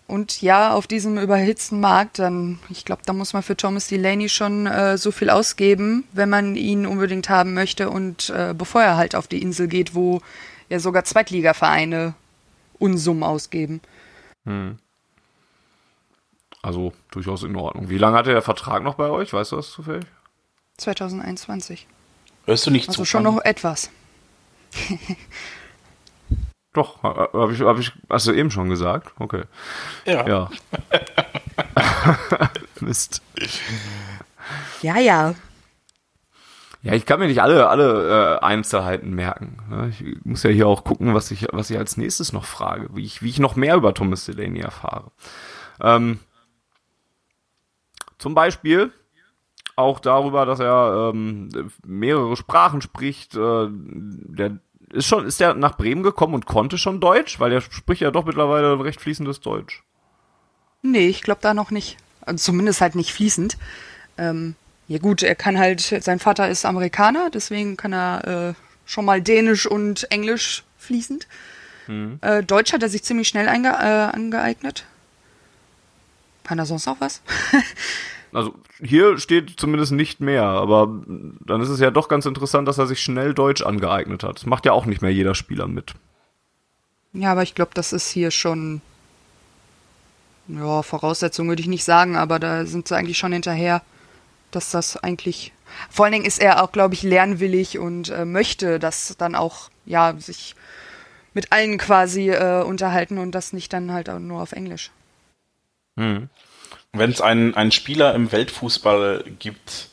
und 0.06 0.42
ja, 0.42 0.74
auf 0.74 0.86
diesem 0.86 1.18
überhitzten 1.18 1.80
Markt, 1.80 2.20
dann, 2.20 2.60
ich 2.68 2.84
glaube, 2.84 3.04
da 3.06 3.14
muss 3.14 3.32
man 3.32 3.42
für 3.42 3.56
Thomas 3.56 3.88
Delaney 3.88 4.28
schon 4.28 4.68
äh, 4.68 4.98
so 4.98 5.12
viel 5.12 5.30
ausgeben, 5.30 6.04
wenn 6.12 6.30
man 6.30 6.58
ihn 6.58 6.86
unbedingt 6.86 7.30
haben 7.30 7.54
möchte 7.54 7.90
und 7.90 8.30
äh, 8.32 8.54
bevor 8.58 8.82
er 8.82 8.98
halt 8.98 9.16
auf 9.16 9.28
die 9.28 9.42
Insel 9.42 9.70
geht, 9.70 9.96
wo 9.96 10.22
ja 10.68 10.80
sogar 10.80 11.06
Zweitligavereine 11.06 12.16
Unsummen 12.80 13.24
ausgeben. 13.24 13.80
Hm. 14.46 14.78
Also 16.62 16.92
durchaus 17.12 17.44
in 17.44 17.56
Ordnung. 17.56 17.90
Wie 17.90 17.98
lange 17.98 18.18
hat 18.18 18.26
der 18.26 18.42
Vertrag 18.42 18.84
noch 18.84 18.96
bei 18.96 19.10
euch? 19.10 19.32
Weißt 19.32 19.54
du 19.54 19.56
das 19.56 19.72
zufällig? 19.72 20.06
2021. 20.80 21.88
Hörst 22.46 22.66
du 22.66 22.72
nicht 22.72 22.90
also 22.90 22.98
zu? 22.98 23.02
Also 23.02 23.10
schon 23.10 23.24
noch 23.24 23.44
etwas. 23.44 23.90
Doch, 26.74 27.02
habe 27.04 27.54
ich, 27.54 27.62
hab 27.62 27.80
ich 27.80 27.92
also 28.08 28.32
eben 28.32 28.52
schon 28.52 28.70
gesagt. 28.70 29.12
Okay. 29.20 29.44
Ja. 30.06 30.28
ja. 30.28 30.50
Mist. 32.80 33.22
Ja, 34.82 34.98
ja. 34.98 35.36
Ja, 36.82 36.94
ich 36.94 37.06
kann 37.06 37.20
mir 37.20 37.28
nicht 37.28 37.42
alle, 37.42 37.68
alle 37.68 38.38
äh, 38.38 38.46
Einzelheiten 38.46 39.14
merken. 39.14 39.58
Ne? 39.70 39.90
Ich 39.90 40.04
muss 40.24 40.44
ja 40.44 40.50
hier 40.50 40.68
auch 40.68 40.86
gucken, 40.86 41.14
was 41.14 41.30
ich, 41.32 41.48
was 41.52 41.70
ich 41.70 41.78
als 41.78 41.98
nächstes 41.98 42.32
noch 42.32 42.46
frage, 42.46 42.88
wie 42.94 43.04
ich, 43.04 43.22
wie 43.22 43.30
ich 43.30 43.40
noch 43.40 43.58
mehr 43.58 43.76
über 43.76 43.94
Thomas 43.94 44.26
Delaney 44.26 44.62
erfahre. 44.62 45.12
Ähm, 45.82 46.20
zum 48.18 48.34
Beispiel 48.34 48.94
auch 49.80 50.00
darüber, 50.00 50.46
dass 50.46 50.60
er 50.60 51.12
ähm, 51.14 51.50
mehrere 51.86 52.36
Sprachen 52.36 52.82
spricht. 52.82 53.36
Äh, 53.36 53.68
der 53.70 54.58
ist 54.92 55.08
schon, 55.08 55.26
ist 55.26 55.40
der 55.40 55.54
nach 55.54 55.78
Bremen 55.78 56.04
gekommen 56.04 56.34
und 56.34 56.46
konnte 56.46 56.78
schon 56.78 57.00
Deutsch, 57.00 57.40
weil 57.40 57.52
er 57.52 57.62
spricht 57.62 58.02
ja 58.02 58.12
doch 58.12 58.26
mittlerweile 58.26 58.84
recht 58.84 59.02
fließendes 59.02 59.40
Deutsch. 59.40 59.84
Nee, 60.82 61.08
ich 61.08 61.22
glaube 61.22 61.42
da 61.42 61.54
noch 61.54 61.72
nicht. 61.72 61.98
Also 62.22 62.52
zumindest 62.52 62.82
halt 62.82 62.96
nicht 62.96 63.14
fließend. 63.14 63.58
Ähm, 64.18 64.56
ja 64.88 64.98
gut, 64.98 65.24
er 65.24 65.36
kann 65.36 65.58
halt, 65.58 65.82
sein 65.82 66.20
Vater 66.20 66.50
ist 66.50 66.66
Amerikaner, 66.66 67.30
deswegen 67.30 67.78
kann 67.78 67.94
er 67.94 68.50
äh, 68.50 68.54
schon 68.86 69.06
mal 69.06 69.22
Dänisch 69.22 69.68
und 69.68 70.12
Englisch 70.12 70.64
fließend. 70.78 71.28
Hm. 71.86 72.20
Äh, 72.22 72.44
Deutsch 72.44 72.74
hat 72.74 72.82
er 72.82 72.90
sich 72.90 73.04
ziemlich 73.04 73.28
schnell 73.28 73.48
äh, 73.48 73.50
angeeignet. 73.50 74.86
Kann 76.44 76.58
er 76.58 76.66
sonst 76.66 76.88
noch 76.88 77.00
was? 77.00 77.22
Also 78.32 78.54
hier 78.80 79.18
steht 79.18 79.60
zumindest 79.60 79.92
nicht 79.92 80.20
mehr, 80.20 80.44
aber 80.44 80.88
dann 81.08 81.62
ist 81.62 81.70
es 81.70 81.80
ja 81.80 81.92
doch 81.92 82.08
ganz 82.08 82.26
interessant, 82.26 82.68
dass 82.68 82.78
er 82.78 82.88
sich 82.88 83.02
schnell 83.02 83.34
Deutsch 83.34 83.62
angeeignet 83.62 84.24
hat. 84.24 84.38
Das 84.38 84.46
macht 84.46 84.66
ja 84.66 84.74
auch 84.74 84.86
nicht 84.86 85.02
mehr 85.02 85.12
jeder 85.12 85.36
Spieler 85.36 85.68
mit. 85.68 85.96
Ja, 87.14 87.32
aber 87.32 87.44
ich 87.44 87.56
glaube, 87.56 87.72
das 87.74 87.94
ist 87.94 88.10
hier 88.10 88.32
schon. 88.32 88.82
Ja, 90.48 90.82
Voraussetzung 90.84 91.48
würde 91.48 91.62
ich 91.62 91.68
nicht 91.68 91.84
sagen, 91.84 92.16
aber 92.16 92.40
da 92.40 92.66
sind 92.66 92.88
sie 92.88 92.96
eigentlich 92.96 93.18
schon 93.18 93.34
hinterher, 93.34 93.82
dass 94.52 94.72
das 94.72 94.98
eigentlich. 94.98 95.54
Vor 95.90 96.06
allen 96.06 96.14
Dingen 96.14 96.26
ist 96.26 96.42
er 96.42 96.64
auch, 96.64 96.72
glaube 96.72 96.96
ich, 96.96 97.04
lernwillig 97.04 97.78
und 97.78 98.10
äh, 98.10 98.26
möchte 98.26 98.80
das 98.80 99.16
dann 99.18 99.36
auch, 99.36 99.70
ja, 99.86 100.16
sich 100.18 100.56
mit 101.34 101.52
allen 101.52 101.78
quasi 101.78 102.32
äh, 102.32 102.64
unterhalten 102.64 103.20
und 103.20 103.32
das 103.34 103.54
nicht 103.54 103.72
dann 103.72 103.92
halt 103.92 104.10
auch 104.10 104.18
nur 104.18 104.42
auf 104.42 104.52
Englisch. 104.52 104.90
Hm. 105.98 106.30
Wenn 106.94 107.12
es 107.12 107.22
einen, 107.22 107.54
einen 107.56 107.72
Spieler 107.72 108.16
im 108.16 108.32
Weltfußball 108.32 109.24
gibt, 109.40 109.90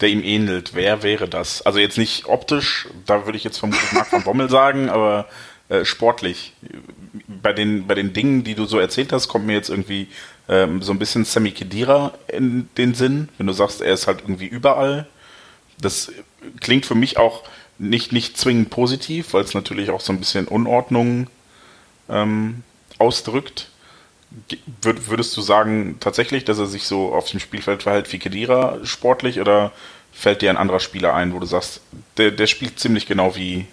der 0.00 0.08
ihm 0.08 0.24
ähnelt, 0.24 0.74
wer 0.74 1.02
wäre 1.02 1.28
das? 1.28 1.62
Also 1.62 1.78
jetzt 1.78 1.98
nicht 1.98 2.26
optisch, 2.26 2.88
da 3.06 3.26
würde 3.26 3.36
ich 3.36 3.44
jetzt 3.44 3.58
vom 3.58 3.70
Marc 3.92 4.08
von 4.08 4.24
Bommel 4.24 4.50
sagen, 4.50 4.88
aber 4.88 5.26
äh, 5.68 5.84
sportlich. 5.84 6.52
Bei 7.28 7.52
den, 7.52 7.86
bei 7.86 7.94
den 7.94 8.12
Dingen, 8.12 8.44
die 8.44 8.54
du 8.54 8.64
so 8.64 8.78
erzählt 8.78 9.12
hast, 9.12 9.28
kommt 9.28 9.46
mir 9.46 9.54
jetzt 9.54 9.70
irgendwie 9.70 10.08
ähm, 10.48 10.82
so 10.82 10.92
ein 10.92 10.98
bisschen 10.98 11.24
Sammy 11.24 11.52
Kedira 11.52 12.12
in 12.28 12.68
den 12.76 12.94
Sinn, 12.94 13.28
wenn 13.38 13.46
du 13.46 13.52
sagst, 13.52 13.80
er 13.80 13.92
ist 13.92 14.06
halt 14.06 14.20
irgendwie 14.22 14.46
überall. 14.46 15.06
Das 15.80 16.12
klingt 16.60 16.86
für 16.86 16.94
mich 16.94 17.16
auch 17.16 17.44
nicht, 17.78 18.12
nicht 18.12 18.36
zwingend 18.36 18.70
positiv, 18.70 19.34
weil 19.34 19.44
es 19.44 19.54
natürlich 19.54 19.90
auch 19.90 20.00
so 20.00 20.12
ein 20.12 20.18
bisschen 20.18 20.48
Unordnung 20.48 21.28
ähm, 22.08 22.62
ausdrückt. 22.98 23.68
Würdest 24.82 25.36
du 25.36 25.40
sagen 25.40 25.96
tatsächlich, 26.00 26.44
dass 26.44 26.58
er 26.58 26.66
sich 26.66 26.84
so 26.84 27.14
auf 27.14 27.30
dem 27.30 27.40
Spielfeld 27.40 27.82
verhält 27.82 28.12
wie 28.12 28.18
Kedira 28.18 28.78
sportlich 28.84 29.40
oder 29.40 29.72
fällt 30.12 30.42
dir 30.42 30.50
ein 30.50 30.56
anderer 30.56 30.80
Spieler 30.80 31.14
ein, 31.14 31.32
wo 31.32 31.38
du 31.38 31.46
sagst, 31.46 31.80
der, 32.16 32.30
der 32.30 32.46
spielt 32.46 32.78
ziemlich 32.78 33.06
genau 33.06 33.34
wie 33.36 33.66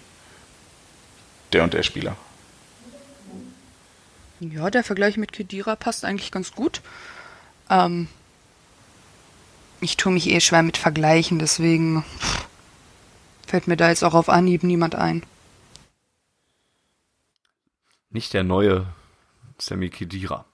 der 1.52 1.64
und 1.64 1.74
der 1.74 1.82
Spieler? 1.82 2.16
Ja, 4.40 4.70
der 4.70 4.84
Vergleich 4.84 5.16
mit 5.16 5.32
Kedira 5.32 5.76
passt 5.76 6.04
eigentlich 6.04 6.30
ganz 6.30 6.52
gut. 6.54 6.80
Ähm, 7.68 8.08
ich 9.80 9.96
tue 9.96 10.12
mich 10.12 10.28
eh 10.30 10.40
schwer 10.40 10.62
mit 10.62 10.76
Vergleichen, 10.76 11.38
deswegen 11.38 12.04
fällt 13.46 13.66
mir 13.66 13.76
da 13.76 13.88
jetzt 13.88 14.04
auch 14.04 14.14
auf 14.14 14.28
Anhieb 14.28 14.62
niemand 14.62 14.94
ein. 14.94 15.22
Nicht 18.10 18.32
der 18.32 18.44
neue 18.44 18.86
Sammy 19.60 19.90
Kedira. 19.90 20.44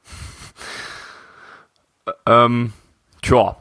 ähm, 2.27 2.73
tja, 3.23 3.57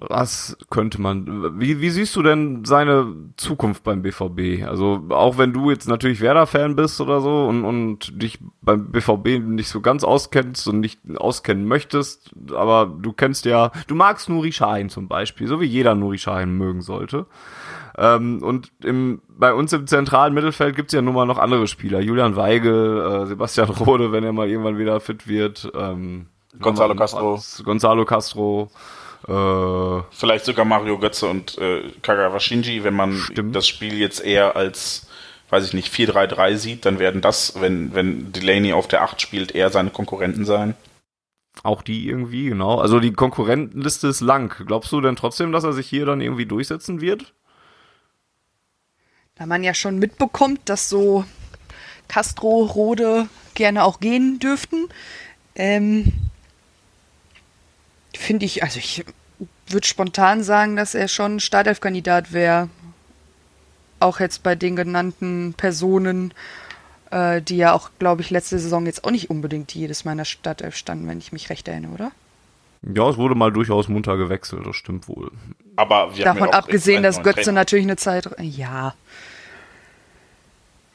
was 0.00 0.56
könnte 0.70 1.00
man, 1.00 1.60
wie, 1.60 1.80
wie 1.80 1.90
siehst 1.90 2.14
du 2.14 2.22
denn 2.22 2.64
seine 2.64 3.14
Zukunft 3.36 3.82
beim 3.82 4.02
BVB? 4.02 4.64
Also 4.66 5.04
auch 5.10 5.38
wenn 5.38 5.52
du 5.52 5.70
jetzt 5.70 5.88
natürlich 5.88 6.20
Werder-Fan 6.20 6.76
bist 6.76 7.00
oder 7.00 7.20
so 7.20 7.46
und, 7.46 7.64
und 7.64 8.22
dich 8.22 8.38
beim 8.62 8.92
BVB 8.92 9.40
nicht 9.44 9.68
so 9.68 9.80
ganz 9.80 10.04
auskennst 10.04 10.68
und 10.68 10.80
nicht 10.80 11.00
auskennen 11.16 11.66
möchtest, 11.66 12.30
aber 12.54 12.86
du 12.86 13.12
kennst 13.12 13.44
ja, 13.44 13.72
du 13.88 13.96
magst 13.96 14.28
Nuri 14.28 14.52
Sahin 14.52 14.88
zum 14.88 15.08
Beispiel, 15.08 15.48
so 15.48 15.60
wie 15.60 15.66
jeder 15.66 15.94
Nuri 15.96 16.18
Sahin 16.18 16.56
mögen 16.56 16.82
sollte. 16.82 17.26
Ähm, 17.96 18.40
und 18.42 18.70
im, 18.84 19.20
bei 19.28 19.52
uns 19.52 19.72
im 19.72 19.88
zentralen 19.88 20.32
Mittelfeld 20.32 20.76
gibt's 20.76 20.92
ja 20.92 21.02
nun 21.02 21.14
mal 21.14 21.26
noch 21.26 21.38
andere 21.38 21.66
Spieler. 21.66 22.00
Julian 22.00 22.36
Weigel, 22.36 23.00
äh, 23.00 23.26
Sebastian 23.26 23.68
Rode, 23.70 24.12
wenn 24.12 24.22
er 24.22 24.32
mal 24.32 24.48
irgendwann 24.48 24.78
wieder 24.78 25.00
fit 25.00 25.26
wird. 25.26 25.72
Ähm, 25.74 26.26
Gonzalo 26.60 26.94
Castro. 26.94 27.40
Gonzalo 27.64 28.04
Castro. 28.04 28.70
Äh, 29.28 30.02
Vielleicht 30.10 30.44
sogar 30.46 30.64
Mario 30.64 30.98
Götze 30.98 31.26
und 31.26 31.58
äh, 31.58 31.82
Kagawa 32.02 32.40
Shinji, 32.40 32.82
wenn 32.82 32.94
man 32.94 33.14
stimmt. 33.14 33.54
das 33.54 33.68
Spiel 33.68 33.98
jetzt 33.98 34.24
eher 34.24 34.56
als, 34.56 35.06
weiß 35.50 35.66
ich 35.66 35.74
nicht, 35.74 35.92
4-3-3 35.92 36.56
sieht, 36.56 36.86
dann 36.86 36.98
werden 36.98 37.20
das, 37.20 37.60
wenn, 37.60 37.94
wenn 37.94 38.32
Delaney 38.32 38.72
auf 38.72 38.88
der 38.88 39.02
8 39.02 39.20
spielt, 39.20 39.54
eher 39.54 39.70
seine 39.70 39.90
Konkurrenten 39.90 40.44
sein. 40.44 40.74
Auch 41.62 41.82
die 41.82 42.08
irgendwie, 42.08 42.48
genau. 42.48 42.78
Also 42.78 43.00
die 43.00 43.12
Konkurrentenliste 43.12 44.08
ist 44.08 44.20
lang. 44.20 44.54
Glaubst 44.66 44.92
du 44.92 45.00
denn 45.00 45.16
trotzdem, 45.16 45.52
dass 45.52 45.64
er 45.64 45.72
sich 45.72 45.88
hier 45.88 46.06
dann 46.06 46.20
irgendwie 46.20 46.46
durchsetzen 46.46 47.00
wird? 47.00 47.34
Da 49.34 49.46
man 49.46 49.62
ja 49.62 49.74
schon 49.74 49.98
mitbekommt, 49.98 50.60
dass 50.66 50.88
so 50.88 51.24
Castro, 52.06 52.64
Rode 52.64 53.28
gerne 53.54 53.84
auch 53.84 54.00
gehen 54.00 54.38
dürften, 54.38 54.88
ähm, 55.54 56.12
finde 58.16 58.46
ich, 58.46 58.62
also 58.62 58.78
ich 58.78 59.04
würde 59.72 59.86
spontan 59.86 60.42
sagen, 60.42 60.76
dass 60.76 60.94
er 60.94 61.08
schon 61.08 61.40
Startelf-Kandidat 61.40 62.32
wäre. 62.32 62.68
Auch 64.00 64.20
jetzt 64.20 64.42
bei 64.42 64.54
den 64.54 64.76
genannten 64.76 65.54
Personen, 65.56 66.32
äh, 67.10 67.42
die 67.42 67.56
ja 67.56 67.72
auch, 67.72 67.90
glaube 67.98 68.22
ich, 68.22 68.30
letzte 68.30 68.58
Saison 68.58 68.86
jetzt 68.86 69.04
auch 69.04 69.10
nicht 69.10 69.30
unbedingt 69.30 69.74
jedes 69.74 70.04
meiner 70.04 70.24
Startelf 70.24 70.76
standen, 70.76 71.08
wenn 71.08 71.18
ich 71.18 71.32
mich 71.32 71.50
recht 71.50 71.66
erinnere, 71.66 71.92
oder? 71.92 72.12
Ja, 72.82 73.08
es 73.08 73.16
wurde 73.16 73.34
mal 73.34 73.50
durchaus 73.50 73.88
munter 73.88 74.16
gewechselt, 74.16 74.64
das 74.64 74.76
stimmt 74.76 75.08
wohl. 75.08 75.32
Aber 75.74 76.16
wir 76.16 76.26
haben 76.26 76.38
Davon 76.38 76.54
abgesehen, 76.54 77.02
dass 77.02 77.22
Götze 77.22 77.42
Trainer. 77.42 77.60
natürlich 77.60 77.86
eine 77.86 77.96
Zeit. 77.96 78.28
Ja. 78.40 78.94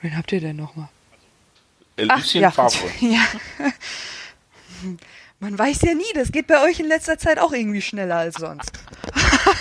Wen 0.01 0.17
habt 0.17 0.31
ihr 0.31 0.41
denn 0.41 0.55
nochmal? 0.55 0.89
Äh, 1.97 2.07
Ach, 2.09 2.17
Lucien 2.17 2.41
ja. 2.41 2.51
Favre. 2.51 2.87
ja. 2.99 3.21
Man 5.43 5.59
weiß 5.59 5.81
ja 5.81 5.93
nie, 5.93 6.11
das 6.15 6.31
geht 6.31 6.47
bei 6.47 6.63
euch 6.63 6.79
in 6.79 6.87
letzter 6.87 7.17
Zeit 7.17 7.37
auch 7.37 7.51
irgendwie 7.51 7.81
schneller 7.81 8.15
als 8.15 8.35
sonst. 8.35 8.71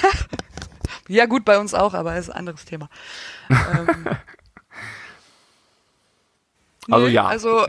ja, 1.09 1.27
gut, 1.27 1.45
bei 1.45 1.59
uns 1.59 1.75
auch, 1.75 1.93
aber 1.93 2.17
ist 2.17 2.31
ein 2.31 2.37
anderes 2.37 2.65
Thema. 2.65 2.89
ähm, 3.51 4.07
Also 6.89 7.07
ja, 7.09 7.27
Also, 7.27 7.67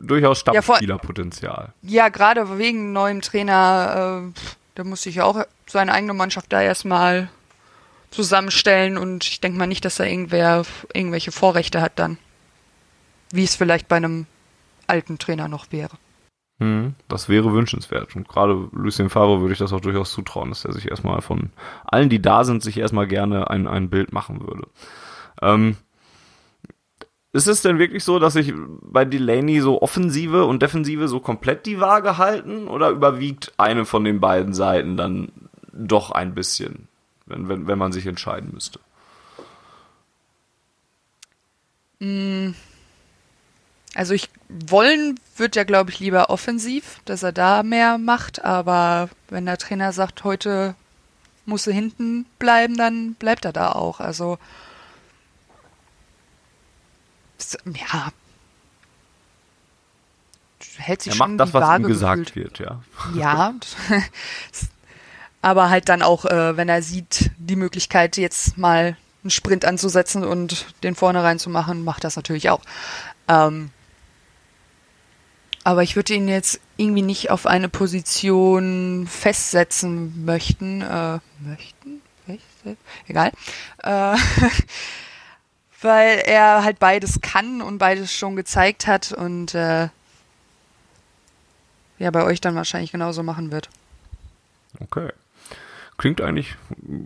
durchaus 0.00 0.42
Ja, 0.46 0.62
Stammspielerpotenzial. 0.62 1.74
ja, 1.82 2.08
gerade 2.08 2.56
wegen 2.58 2.92
neuem 2.92 3.20
Trainer, 3.20 4.22
äh, 4.34 4.40
da 4.74 4.84
muss 4.84 5.02
sich 5.02 5.16
ja 5.16 5.24
auch 5.24 5.44
seine 5.66 5.92
eigene 5.92 6.14
Mannschaft 6.14 6.50
da 6.50 6.62
erstmal 6.62 7.28
zusammenstellen 8.10 8.96
und 8.96 9.24
ich 9.24 9.40
denke 9.40 9.58
mal 9.58 9.66
nicht, 9.66 9.84
dass 9.84 9.98
er 9.98 10.06
irgendwer 10.06 10.64
irgendwelche 10.94 11.30
Vorrechte 11.30 11.82
hat 11.82 11.98
dann. 11.98 12.16
Wie 13.32 13.44
es 13.44 13.54
vielleicht 13.54 13.88
bei 13.88 13.96
einem 13.96 14.26
alten 14.86 15.18
Trainer 15.18 15.48
noch 15.48 15.72
wäre. 15.72 15.98
Hm, 16.64 16.94
das 17.08 17.28
wäre 17.28 17.52
wünschenswert. 17.52 18.16
Und 18.16 18.26
gerade 18.26 18.70
Lucien 18.72 19.10
Favre 19.10 19.42
würde 19.42 19.52
ich 19.52 19.58
das 19.58 19.74
auch 19.74 19.82
durchaus 19.82 20.12
zutrauen, 20.12 20.48
dass 20.48 20.64
er 20.64 20.72
sich 20.72 20.88
erstmal 20.88 21.20
von 21.20 21.50
allen, 21.84 22.08
die 22.08 22.22
da 22.22 22.42
sind, 22.44 22.62
sich 22.62 22.78
erstmal 22.78 23.06
gerne 23.06 23.50
ein, 23.50 23.66
ein 23.66 23.90
Bild 23.90 24.14
machen 24.14 24.40
würde. 24.40 24.66
Ähm, 25.42 25.76
ist 27.34 27.48
es 27.48 27.60
denn 27.60 27.78
wirklich 27.78 28.02
so, 28.02 28.18
dass 28.18 28.32
sich 28.32 28.54
bei 28.80 29.04
Delaney 29.04 29.60
so 29.60 29.82
Offensive 29.82 30.46
und 30.46 30.62
Defensive 30.62 31.06
so 31.06 31.20
komplett 31.20 31.66
die 31.66 31.80
Waage 31.80 32.16
halten? 32.16 32.66
Oder 32.66 32.88
überwiegt 32.88 33.52
eine 33.58 33.84
von 33.84 34.04
den 34.04 34.20
beiden 34.20 34.54
Seiten 34.54 34.96
dann 34.96 35.32
doch 35.70 36.12
ein 36.12 36.34
bisschen, 36.34 36.88
wenn, 37.26 37.46
wenn, 37.50 37.66
wenn 37.66 37.78
man 37.78 37.92
sich 37.92 38.06
entscheiden 38.06 38.52
müsste? 38.54 38.80
Also 43.94 44.12
ich 44.14 44.28
wollen 44.48 45.18
wird 45.36 45.56
ja, 45.56 45.64
glaube 45.64 45.90
ich, 45.90 46.00
lieber 46.00 46.30
offensiv, 46.30 47.00
dass 47.04 47.22
er 47.22 47.32
da 47.32 47.62
mehr 47.62 47.98
macht, 47.98 48.44
aber 48.44 49.08
wenn 49.28 49.46
der 49.46 49.58
Trainer 49.58 49.92
sagt, 49.92 50.24
heute 50.24 50.74
muss 51.46 51.66
er 51.66 51.74
hinten 51.74 52.26
bleiben, 52.38 52.76
dann 52.76 53.14
bleibt 53.14 53.44
er 53.44 53.52
da 53.52 53.72
auch. 53.72 54.00
Also 54.00 54.38
ja. 57.66 58.10
Hält 60.76 61.02
sich 61.02 61.12
Er 61.12 61.16
schon 61.16 61.36
macht 61.36 61.40
das, 61.40 61.50
die 61.50 61.54
was 61.54 61.62
Waage 61.62 61.84
ihm 61.84 61.88
gesagt 61.88 62.26
gefühlt. 62.26 62.58
wird, 62.58 62.68
ja. 62.68 62.82
Ja. 63.14 63.54
Aber 65.42 65.68
halt 65.68 65.88
dann 65.88 66.02
auch, 66.02 66.24
äh, 66.24 66.56
wenn 66.56 66.68
er 66.68 66.82
sieht, 66.82 67.30
die 67.36 67.56
Möglichkeit, 67.56 68.16
jetzt 68.16 68.56
mal 68.56 68.96
einen 69.22 69.30
Sprint 69.30 69.64
anzusetzen 69.64 70.24
und 70.24 70.66
den 70.82 70.94
vorne 70.94 71.22
reinzumachen, 71.22 71.84
macht 71.84 72.02
das 72.02 72.16
natürlich 72.16 72.50
auch. 72.50 72.62
Ähm, 73.28 73.70
aber 75.64 75.82
ich 75.82 75.96
würde 75.96 76.14
ihn 76.14 76.28
jetzt 76.28 76.60
irgendwie 76.76 77.02
nicht 77.02 77.30
auf 77.30 77.46
eine 77.46 77.68
Position 77.68 79.06
festsetzen 79.10 80.24
möchten. 80.24 80.82
Äh, 80.82 81.18
möchten? 81.40 82.02
Festsetzen? 82.26 82.76
Egal. 83.08 83.32
Äh, 83.82 84.16
weil 85.80 86.22
er 86.24 86.64
halt 86.64 86.78
beides 86.78 87.20
kann 87.20 87.62
und 87.62 87.78
beides 87.78 88.12
schon 88.12 88.36
gezeigt 88.36 88.86
hat 88.86 89.12
und 89.12 89.54
äh, 89.54 89.88
ja, 91.98 92.10
bei 92.10 92.24
euch 92.24 92.40
dann 92.40 92.54
wahrscheinlich 92.54 92.92
genauso 92.92 93.22
machen 93.22 93.50
wird. 93.50 93.68
Okay. 94.80 95.10
Klingt 95.96 96.20
eigentlich 96.20 96.56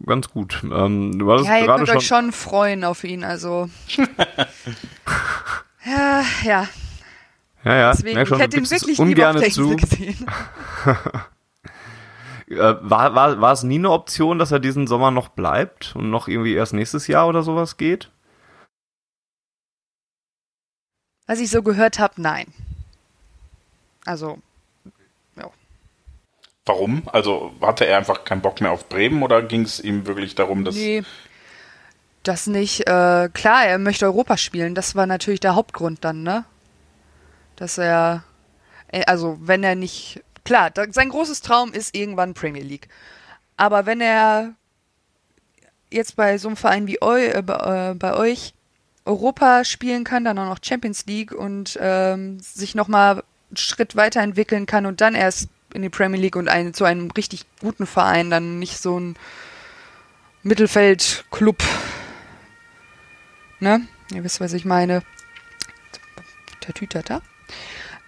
ganz 0.07 0.31
gut. 0.31 0.63
Ähm, 0.65 1.19
du 1.19 1.31
Ja, 1.43 1.59
ihr 1.59 1.67
könnt 1.67 1.89
schon, 1.89 1.97
euch 1.99 2.07
schon 2.07 2.33
freuen 2.33 2.85
auf 2.85 3.05
ihn, 3.05 3.23
also. 3.23 3.69
ja, 5.85 6.25
ja. 6.43 6.69
Ja, 7.65 7.75
ja. 7.77 7.93
Deswegen, 7.93 8.27
schon, 8.27 8.39
ich 8.39 8.45
hätte 8.45 8.57
ihn 8.59 8.71
wirklich 8.71 8.99
lieber 8.99 9.31
auf 9.31 9.37
der 9.37 9.51
zu. 9.51 9.77
Gesehen. 9.77 10.27
Äh, 12.51 12.77
war, 12.81 13.15
war, 13.15 13.43
war 13.43 13.53
es 13.53 13.63
nie 13.63 13.75
eine 13.75 13.91
Option, 13.91 14.39
dass 14.39 14.53
er 14.53 14.59
diesen 14.59 14.87
Sommer 14.87 15.11
noch 15.11 15.29
bleibt 15.29 15.95
und 15.95 16.09
noch 16.09 16.29
irgendwie 16.29 16.55
erst 16.55 16.73
nächstes 16.73 17.07
Jahr 17.07 17.29
oder 17.29 17.43
sowas 17.43 17.77
geht? 17.77 18.11
Was 21.27 21.41
ich 21.41 21.51
so 21.51 21.63
gehört 21.63 21.99
habe, 21.99 22.15
nein. 22.23 22.47
Also, 24.07 24.39
Warum? 26.69 27.03
Also 27.07 27.53
hatte 27.63 27.87
er 27.87 27.97
einfach 27.97 28.25
keinen 28.25 28.43
Bock 28.43 28.61
mehr 28.61 28.71
auf 28.71 28.89
Bremen 28.91 29.23
oder 29.23 29.43
ging 29.43 29.63
es 29.63 29.81
ihm 29.81 30.07
wirklich 30.07 30.35
darum, 30.35 30.65
dass 30.65 30.75
nee. 30.75 31.03
Das 32.23 32.47
nicht. 32.47 32.81
Äh, 32.81 33.31
klar, 33.33 33.65
er 33.65 33.79
möchte 33.79 34.05
Europa 34.05 34.37
spielen. 34.37 34.75
Das 34.75 34.95
war 34.95 35.07
natürlich 35.07 35.41
der 35.41 35.55
Hauptgrund 35.55 36.05
dann, 36.05 36.23
ne? 36.23 36.45
Dass 37.59 37.77
er. 37.79 38.25
äh, 38.89 39.05
Also, 39.07 39.39
wenn 39.41 39.63
er 39.63 39.75
nicht. 39.75 40.23
Klar, 40.45 40.73
sein 40.93 41.11
großes 41.11 41.43
Traum 41.43 41.73
ist 41.75 41.95
irgendwann 41.95 42.33
Premier 42.33 42.63
League. 42.63 42.89
Aber 43.59 43.85
wenn 43.85 44.01
er 44.01 44.55
jetzt 45.91 46.17
bei 46.17 46.39
so 46.39 46.49
einem 46.49 46.57
Verein 46.57 46.87
wie 46.87 47.03
eu, 47.03 47.17
äh, 47.17 47.43
bei, 47.43 47.99
äh, 48.09 48.13
euch 48.13 48.55
Europa 49.05 49.65
spielen 49.65 50.05
kann, 50.05 50.25
dann 50.25 50.39
auch 50.39 50.47
noch 50.47 50.59
Champions 50.63 51.07
League 51.07 51.33
und 51.33 51.79
ähm, 51.81 52.41
sich 52.41 52.75
nochmal 52.75 53.23
einen 53.51 53.57
Schritt 53.57 53.97
weiterentwickeln 53.97 54.67
kann 54.67 54.87
und 54.87 55.01
dann 55.01 55.15
erst 55.15 55.49
in 55.75 55.83
die 55.83 55.89
Premier 55.89 56.21
League 56.21 56.37
und 56.37 56.49
ein, 56.49 56.73
zu 56.73 56.85
einem 56.85 57.11
richtig 57.11 57.45
guten 57.61 57.87
Verein, 57.87 58.31
dann 58.31 58.59
nicht 58.59 58.79
so 58.79 58.99
ein 58.99 59.17
Mittelfeld-Club. 60.43 61.63
Ne? 63.61 63.87
Ihr 64.13 64.25
wisst, 64.25 64.41
was 64.41 64.53
ich 64.53 64.65
meine. 64.65 65.03
Tatütata. 66.61 67.23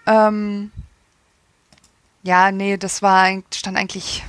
Ähm, 0.07 0.71
ja, 2.23 2.53
nee, 2.53 2.77
das 2.77 3.03
war 3.03 3.31
stand 3.53 3.77
eigentlich, 3.77 4.25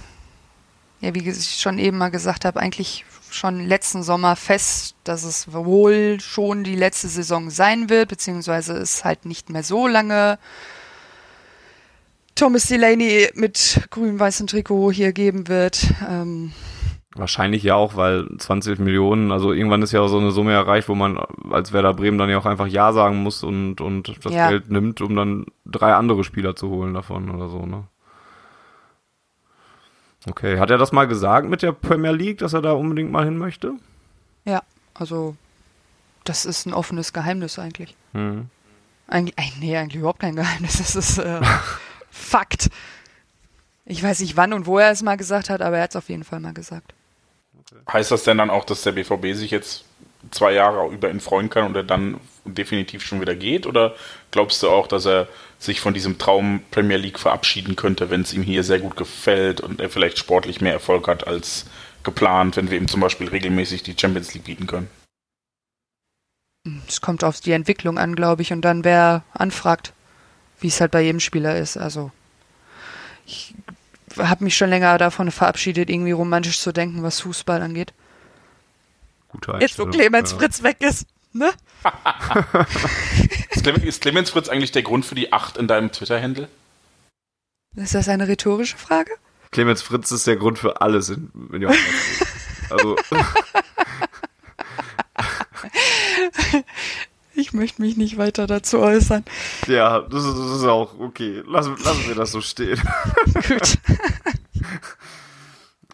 ja, 1.01 1.13
wie 1.13 1.27
ich 1.27 1.59
schon 1.59 1.79
eben 1.79 1.97
mal 1.97 2.11
gesagt 2.11 2.45
habe, 2.45 2.59
eigentlich 2.59 3.05
schon 3.29 3.65
letzten 3.65 4.03
Sommer 4.03 4.35
fest, 4.35 4.95
dass 5.03 5.23
es 5.23 5.51
wohl 5.53 6.19
schon 6.19 6.63
die 6.63 6.75
letzte 6.75 7.07
Saison 7.07 7.49
sein 7.49 7.89
wird, 7.89 8.09
beziehungsweise 8.09 8.73
es 8.73 9.03
halt 9.03 9.25
nicht 9.25 9.49
mehr 9.49 9.63
so 9.63 9.87
lange 9.87 10.37
Thomas 12.35 12.67
Delaney 12.67 13.29
mit 13.35 13.87
grün-weißem 13.89 14.47
Trikot 14.47 14.91
hier 14.91 15.13
geben 15.13 15.47
wird. 15.47 15.93
Ähm, 16.09 16.53
Wahrscheinlich 17.15 17.61
ja 17.63 17.75
auch, 17.75 17.97
weil 17.97 18.27
20 18.37 18.79
Millionen, 18.79 19.33
also 19.33 19.51
irgendwann 19.51 19.81
ist 19.81 19.91
ja 19.91 20.07
so 20.07 20.17
eine 20.17 20.31
Summe 20.31 20.53
erreicht, 20.53 20.87
wo 20.87 20.95
man 20.95 21.19
als 21.49 21.73
Werder 21.73 21.93
Bremen 21.93 22.17
dann 22.17 22.29
ja 22.29 22.37
auch 22.37 22.45
einfach 22.45 22.67
Ja 22.67 22.93
sagen 22.93 23.17
muss 23.17 23.43
und, 23.43 23.81
und 23.81 24.17
das 24.23 24.33
Ja. 24.33 24.49
Geld 24.49 24.71
nimmt, 24.71 25.01
um 25.01 25.15
dann 25.15 25.45
drei 25.65 25.93
andere 25.93 26.23
Spieler 26.23 26.55
zu 26.55 26.69
holen 26.69 26.93
davon 26.93 27.29
oder 27.29 27.49
so, 27.49 27.65
ne? 27.65 27.83
Okay, 30.29 30.59
hat 30.59 30.69
er 30.69 30.77
das 30.77 30.91
mal 30.91 31.05
gesagt 31.07 31.49
mit 31.49 31.63
der 31.63 31.71
Premier 31.71 32.11
League, 32.11 32.37
dass 32.37 32.53
er 32.53 32.61
da 32.61 32.73
unbedingt 32.73 33.11
mal 33.11 33.25
hin 33.25 33.37
möchte? 33.37 33.73
ja, 34.45 34.61
also 34.93 35.35
das 36.23 36.45
ist 36.45 36.65
ein 36.65 36.73
offenes 36.73 37.13
Geheimnis 37.13 37.57
eigentlich. 37.59 37.95
Hm. 38.13 38.47
Eigentlich, 39.07 39.37
äh, 39.37 39.51
nee, 39.59 39.75
eigentlich 39.77 39.97
überhaupt 39.99 40.19
kein 40.19 40.35
Geheimnis. 40.35 40.77
Das 40.77 40.95
ist 40.95 41.17
äh, 41.17 41.41
Fakt. 42.09 42.69
Ich 43.85 44.01
weiß 44.01 44.19
nicht, 44.21 44.37
wann 44.37 44.53
und 44.53 44.65
wo 44.67 44.77
er 44.77 44.91
es 44.91 45.01
mal 45.01 45.17
gesagt 45.17 45.49
hat, 45.49 45.61
aber 45.61 45.77
er 45.77 45.83
hat 45.83 45.89
es 45.91 45.95
auf 45.95 46.09
jeden 46.09 46.23
Fall 46.23 46.39
mal 46.39 46.53
gesagt. 46.53 46.93
Heißt 47.91 48.11
das 48.11 48.23
denn 48.23 48.37
dann 48.37 48.49
auch, 48.49 48.65
dass 48.65 48.83
der 48.83 48.93
BVB 48.93 49.33
sich 49.33 49.51
jetzt 49.51 49.85
zwei 50.31 50.53
Jahre 50.53 50.87
über 50.93 51.09
ihn 51.09 51.19
freuen 51.19 51.49
kann 51.49 51.65
und 51.65 51.75
er 51.75 51.83
dann 51.83 52.19
definitiv 52.45 53.03
schon 53.03 53.21
wieder 53.21 53.35
geht? 53.35 53.65
Oder 53.65 53.95
glaubst 54.31 54.61
du 54.63 54.69
auch, 54.69 54.87
dass 54.87 55.05
er 55.05 55.27
sich 55.59 55.79
von 55.79 55.93
diesem 55.93 56.17
Traum 56.17 56.61
Premier 56.71 56.97
League 56.97 57.19
verabschieden 57.19 57.75
könnte, 57.75 58.09
wenn 58.09 58.21
es 58.21 58.33
ihm 58.33 58.43
hier 58.43 58.63
sehr 58.63 58.79
gut 58.79 58.97
gefällt 58.97 59.61
und 59.61 59.79
er 59.79 59.89
vielleicht 59.89 60.17
sportlich 60.17 60.61
mehr 60.61 60.73
Erfolg 60.73 61.07
hat 61.07 61.27
als 61.27 61.65
geplant, 62.03 62.57
wenn 62.57 62.71
wir 62.71 62.77
ihm 62.77 62.87
zum 62.87 63.01
Beispiel 63.01 63.27
regelmäßig 63.27 63.83
die 63.83 63.95
Champions 63.97 64.33
League 64.33 64.45
bieten 64.45 64.67
können? 64.67 64.89
Es 66.87 67.01
kommt 67.01 67.23
auf 67.23 67.39
die 67.39 67.53
Entwicklung 67.53 67.97
an, 67.97 68.15
glaube 68.15 68.41
ich, 68.41 68.53
und 68.53 68.61
dann 68.61 68.83
wer 68.83 69.23
anfragt, 69.33 69.93
wie 70.59 70.67
es 70.67 70.79
halt 70.79 70.91
bei 70.91 71.01
jedem 71.01 71.19
Spieler 71.19 71.57
ist. 71.57 71.77
Also 71.77 72.11
ich 73.25 73.55
habe 74.17 74.43
mich 74.43 74.55
schon 74.57 74.69
länger 74.69 74.97
davon 74.97 75.31
verabschiedet, 75.31 75.89
irgendwie 75.89 76.11
romantisch 76.11 76.59
zu 76.59 76.71
denken, 76.71 77.03
was 77.03 77.21
Fußball 77.21 77.61
angeht. 77.61 77.93
Gute 79.29 79.57
Jetzt, 79.59 79.79
wo. 79.79 79.85
Clemens 79.85 80.31
Ja. 80.31 80.37
Fritz 80.37 80.63
weg 80.63 80.77
ist, 80.81 81.07
ne? 81.33 81.51
Ist 83.49 83.63
Clemens, 83.63 83.83
ist 83.85 84.01
Clemens 84.01 84.29
Fritz 84.29 84.49
eigentlich 84.49 84.71
der 84.71 84.81
Grund 84.83 85.05
für 85.05 85.15
die 85.15 85.33
8 85.33 85.57
in 85.57 85.67
deinem 85.67 85.91
Twitter-Handle? 85.91 86.47
Ist 87.75 87.95
das 87.95 88.07
eine 88.09 88.27
rhetorische 88.27 88.77
Frage? 88.77 89.11
Clemens 89.51 89.81
Fritz 89.81 90.11
ist 90.11 90.27
der 90.27 90.35
Grund 90.37 90.59
für 90.59 90.81
alles 90.81 91.09
in, 91.09 91.31
in 91.53 91.67
Also, 92.69 92.95
Ich 97.41 97.53
möchte 97.53 97.81
mich 97.81 97.97
nicht 97.97 98.19
weiter 98.19 98.45
dazu 98.45 98.79
äußern. 98.79 99.25
ja, 99.67 100.01
das 100.01 100.23
ist, 100.23 100.37
das 100.37 100.57
ist 100.57 100.65
auch 100.65 100.99
okay. 100.99 101.41
Lassen, 101.47 101.75
lassen 101.83 102.07
wir 102.07 102.13
das 102.13 102.31
so 102.31 102.39
stehen. 102.39 102.79
Gut. 103.33 103.77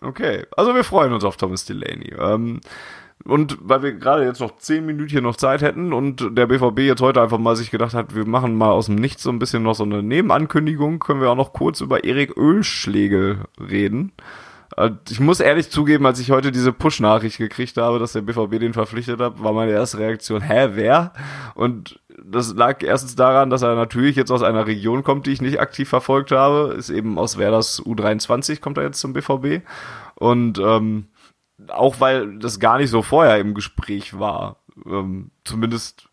Okay, 0.01 0.45
also 0.55 0.75
wir 0.75 0.83
freuen 0.83 1.13
uns 1.13 1.23
auf 1.23 1.37
Thomas 1.37 1.63
Delaney. 1.63 2.13
Ähm, 2.19 2.59
und 3.23 3.57
weil 3.61 3.81
wir 3.81 3.93
gerade 3.93 4.25
jetzt 4.25 4.41
noch 4.41 4.57
zehn 4.57 4.85
Minütchen 4.85 5.23
noch 5.23 5.37
Zeit 5.37 5.61
hätten 5.61 5.93
und 5.93 6.37
der 6.37 6.47
BVB 6.47 6.79
jetzt 6.79 7.01
heute 7.01 7.21
einfach 7.21 7.39
mal 7.39 7.55
sich 7.55 7.71
gedacht 7.71 7.93
hat, 7.93 8.13
wir 8.13 8.25
machen 8.25 8.55
mal 8.55 8.71
aus 8.71 8.87
dem 8.87 8.95
Nichts 8.95 9.23
so 9.23 9.29
ein 9.29 9.39
bisschen 9.39 9.63
noch 9.63 9.73
so 9.73 9.83
eine 9.83 10.03
Nebenankündigung, 10.03 10.99
können 10.99 11.21
wir 11.21 11.29
auch 11.29 11.35
noch 11.35 11.53
kurz 11.53 11.81
über 11.81 12.03
Erik 12.03 12.35
Ölschlegel 12.37 13.45
reden. 13.59 14.11
Äh, 14.75 14.91
Ich 15.09 15.19
muss 15.19 15.39
ehrlich 15.39 15.69
zugeben, 15.69 16.05
als 16.05 16.19
ich 16.19 16.31
heute 16.31 16.51
diese 16.51 16.73
Push-Nachricht 16.73 17.37
gekriegt 17.37 17.77
habe, 17.77 17.99
dass 17.99 18.13
der 18.13 18.21
BVB 18.21 18.59
den 18.59 18.73
verpflichtet 18.73 19.19
hat, 19.19 19.41
war 19.41 19.53
meine 19.53 19.71
erste 19.71 19.99
Reaktion, 19.99 20.41
hä, 20.41 20.69
wer? 20.73 21.13
Und 21.55 21.99
das 22.23 22.53
lag 22.53 22.83
erstens 22.83 23.15
daran, 23.15 23.49
dass 23.49 23.61
er 23.61 23.75
natürlich 23.75 24.15
jetzt 24.15 24.31
aus 24.31 24.43
einer 24.43 24.67
Region 24.67 25.03
kommt, 25.03 25.27
die 25.27 25.31
ich 25.31 25.41
nicht 25.41 25.59
aktiv 25.59 25.87
verfolgt 25.87 26.31
habe. 26.31 26.73
Ist 26.73 26.89
eben 26.89 27.17
aus 27.17 27.37
Werders 27.37 27.81
U23, 27.83 28.59
kommt 28.59 28.77
er 28.77 28.83
jetzt 28.83 28.99
zum 28.99 29.13
BVB. 29.13 29.63
Und 30.15 30.57
ähm, 30.59 31.07
auch 31.69 31.99
weil 31.99 32.37
das 32.39 32.59
gar 32.59 32.77
nicht 32.77 32.89
so 32.89 33.01
vorher 33.01 33.37
im 33.39 33.53
Gespräch 33.53 34.19
war. 34.19 34.57
Ähm, 34.85 35.31
zumindest 35.43 36.09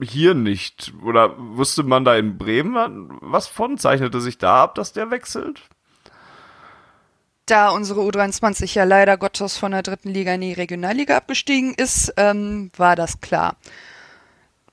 hier 0.00 0.34
nicht. 0.34 0.92
Oder 1.04 1.34
wusste 1.38 1.82
man 1.82 2.04
da 2.04 2.16
in 2.16 2.38
Bremen 2.38 3.08
was 3.20 3.46
von? 3.46 3.78
Zeichnete 3.78 4.20
sich 4.20 4.38
da 4.38 4.62
ab, 4.62 4.74
dass 4.74 4.92
der 4.92 5.10
wechselt? 5.10 5.62
Da 7.46 7.70
unsere 7.70 8.00
U23 8.00 8.74
ja 8.74 8.84
leider 8.84 9.16
Gottes 9.16 9.56
von 9.56 9.72
der 9.72 9.82
dritten 9.82 10.10
Liga 10.10 10.34
in 10.34 10.42
die 10.42 10.52
Regionalliga 10.52 11.16
abgestiegen 11.16 11.74
ist, 11.74 12.12
ähm, 12.16 12.70
war 12.76 12.94
das 12.94 13.20
klar. 13.20 13.56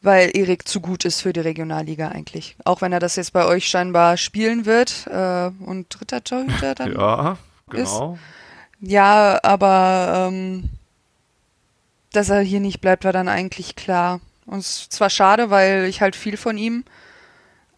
Weil 0.01 0.31
Erik 0.33 0.67
zu 0.67 0.79
gut 0.79 1.03
ist 1.03 1.21
für 1.21 1.33
die 1.33 1.39
Regionalliga 1.39 2.09
eigentlich. 2.09 2.55
Auch 2.63 2.81
wenn 2.81 2.93
er 2.93 2.99
das 2.99 3.15
jetzt 3.15 3.33
bei 3.33 3.45
euch 3.45 3.67
scheinbar 3.67 4.17
spielen 4.17 4.65
wird 4.65 5.07
äh, 5.07 5.51
und 5.65 5.87
dritter 5.89 6.23
Torhüter 6.23 6.75
dann. 6.75 6.93
Ja, 6.97 7.37
genau. 7.69 8.17
Ja, 8.81 9.39
aber 9.43 10.29
ähm, 10.31 10.69
dass 12.13 12.29
er 12.29 12.41
hier 12.41 12.59
nicht 12.59 12.81
bleibt, 12.81 13.03
war 13.03 13.13
dann 13.13 13.27
eigentlich 13.27 13.75
klar. 13.75 14.21
Und 14.45 14.59
es 14.59 14.81
ist 14.81 14.93
zwar 14.93 15.09
schade, 15.09 15.49
weil 15.49 15.85
ich 15.85 16.01
halt 16.01 16.15
viel 16.15 16.37
von 16.37 16.57
ihm, 16.57 16.83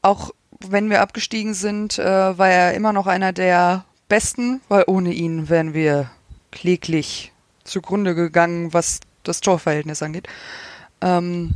auch 0.01 0.31
wenn 0.59 0.89
wir 0.89 1.01
abgestiegen 1.01 1.53
sind, 1.53 1.97
äh, 1.99 2.37
war 2.37 2.49
er 2.49 2.73
immer 2.73 2.93
noch 2.93 3.07
einer 3.07 3.33
der 3.33 3.83
Besten, 4.11 4.59
weil 4.67 4.83
ohne 4.87 5.13
ihn 5.13 5.47
wären 5.47 5.73
wir 5.73 6.11
kläglich 6.51 7.31
zugrunde 7.63 8.13
gegangen, 8.13 8.73
was 8.73 8.99
das 9.23 9.39
Torverhältnis 9.39 10.03
angeht. 10.03 10.27
Ähm, 10.99 11.53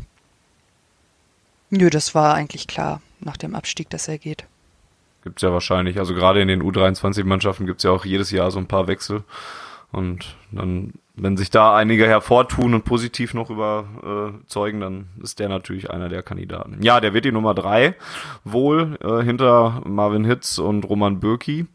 nö, 1.69 1.89
das 1.89 2.15
war 2.15 2.33
eigentlich 2.33 2.67
klar 2.67 3.01
nach 3.19 3.35
dem 3.35 3.55
Abstieg, 3.55 3.89
dass 3.89 4.07
er 4.07 4.19
geht. 4.19 4.45
Gibt's 5.25 5.41
ja 5.41 5.51
wahrscheinlich. 5.51 5.99
Also 5.99 6.13
gerade 6.13 6.41
in 6.41 6.47
den 6.47 6.63
U23-Mannschaften 6.63 7.65
gibt's 7.65 7.83
ja 7.83 7.91
auch 7.91 8.05
jedes 8.05 8.31
Jahr 8.31 8.49
so 8.51 8.59
ein 8.59 8.67
paar 8.67 8.87
Wechsel. 8.87 9.25
Und 9.91 10.37
dann, 10.51 10.93
wenn 11.15 11.35
sich 11.35 11.49
da 11.49 11.75
einige 11.75 12.07
hervortun 12.07 12.73
und 12.73 12.85
positiv 12.85 13.33
noch 13.33 13.49
überzeugen, 13.49 14.79
dann 14.79 15.09
ist 15.21 15.39
der 15.39 15.49
natürlich 15.49 15.91
einer 15.91 16.07
der 16.07 16.23
Kandidaten. 16.23 16.81
Ja, 16.81 17.01
der 17.01 17.13
wird 17.13 17.25
die 17.25 17.33
Nummer 17.33 17.53
drei 17.53 17.95
wohl 18.45 18.97
äh, 19.03 19.25
hinter 19.25 19.81
Marvin 19.85 20.23
Hitz 20.23 20.57
und 20.57 20.85
Roman 20.85 21.19
Bürki. 21.19 21.65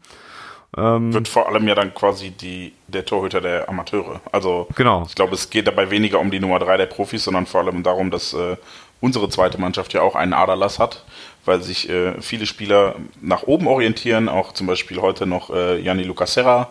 Ähm, 0.77 1.13
Wird 1.13 1.27
vor 1.27 1.49
allem 1.49 1.67
ja 1.67 1.75
dann 1.75 1.93
quasi 1.93 2.31
die, 2.31 2.73
der 2.87 3.05
Torhüter 3.05 3.41
der 3.41 3.67
Amateure. 3.67 4.21
Also 4.31 4.67
Genau. 4.75 5.03
ich 5.07 5.15
glaube, 5.15 5.35
es 5.35 5.49
geht 5.49 5.67
dabei 5.67 5.89
weniger 5.91 6.19
um 6.19 6.31
die 6.31 6.39
Nummer 6.39 6.59
3 6.59 6.77
der 6.77 6.85
Profis, 6.85 7.23
sondern 7.25 7.45
vor 7.45 7.61
allem 7.61 7.83
darum, 7.83 8.09
dass 8.09 8.33
äh, 8.33 8.55
unsere 9.01 9.27
zweite 9.29 9.59
Mannschaft 9.59 9.93
ja 9.93 10.01
auch 10.01 10.15
einen 10.15 10.33
Aderlass 10.33 10.79
hat, 10.79 11.03
weil 11.43 11.61
sich 11.61 11.89
äh, 11.89 12.21
viele 12.21 12.45
Spieler 12.45 12.95
nach 13.19 13.43
oben 13.43 13.67
orientieren, 13.67 14.29
auch 14.29 14.53
zum 14.53 14.67
Beispiel 14.67 15.01
heute 15.01 15.25
noch 15.25 15.49
äh, 15.49 15.81
Gianni 15.81 16.03
Lucasera, 16.03 16.69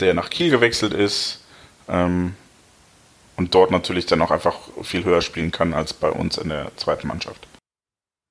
der 0.00 0.14
nach 0.14 0.30
Kiel 0.30 0.50
gewechselt 0.50 0.94
ist 0.94 1.44
ähm, 1.88 2.34
und 3.36 3.54
dort 3.54 3.70
natürlich 3.70 4.06
dann 4.06 4.22
auch 4.22 4.30
einfach 4.32 4.56
viel 4.82 5.04
höher 5.04 5.22
spielen 5.22 5.52
kann 5.52 5.74
als 5.74 5.92
bei 5.92 6.10
uns 6.10 6.38
in 6.38 6.48
der 6.48 6.76
zweiten 6.76 7.06
Mannschaft. 7.06 7.46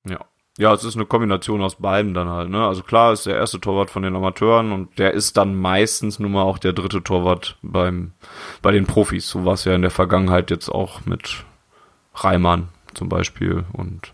Ja. 0.06 0.18
Ja, 0.58 0.74
es 0.74 0.84
ist 0.84 0.96
eine 0.96 1.06
Kombination 1.06 1.62
aus 1.62 1.76
beiden 1.76 2.12
dann 2.12 2.28
halt, 2.28 2.50
ne? 2.50 2.66
Also 2.66 2.82
klar 2.82 3.12
ist 3.12 3.24
der 3.24 3.36
erste 3.36 3.58
Torwart 3.58 3.90
von 3.90 4.02
den 4.02 4.14
Amateuren 4.14 4.72
und 4.72 4.98
der 4.98 5.14
ist 5.14 5.38
dann 5.38 5.54
meistens 5.54 6.18
nun 6.18 6.32
mal 6.32 6.42
auch 6.42 6.58
der 6.58 6.74
dritte 6.74 7.02
Torwart 7.02 7.56
beim, 7.62 8.12
bei 8.60 8.70
den 8.70 8.84
Profis. 8.86 9.28
So 9.28 9.46
war 9.46 9.54
es 9.54 9.64
ja 9.64 9.74
in 9.74 9.82
der 9.82 9.90
Vergangenheit 9.90 10.50
jetzt 10.50 10.68
auch 10.68 11.06
mit 11.06 11.44
Reimann 12.14 12.68
zum 12.92 13.08
Beispiel 13.08 13.64
und 13.72 14.12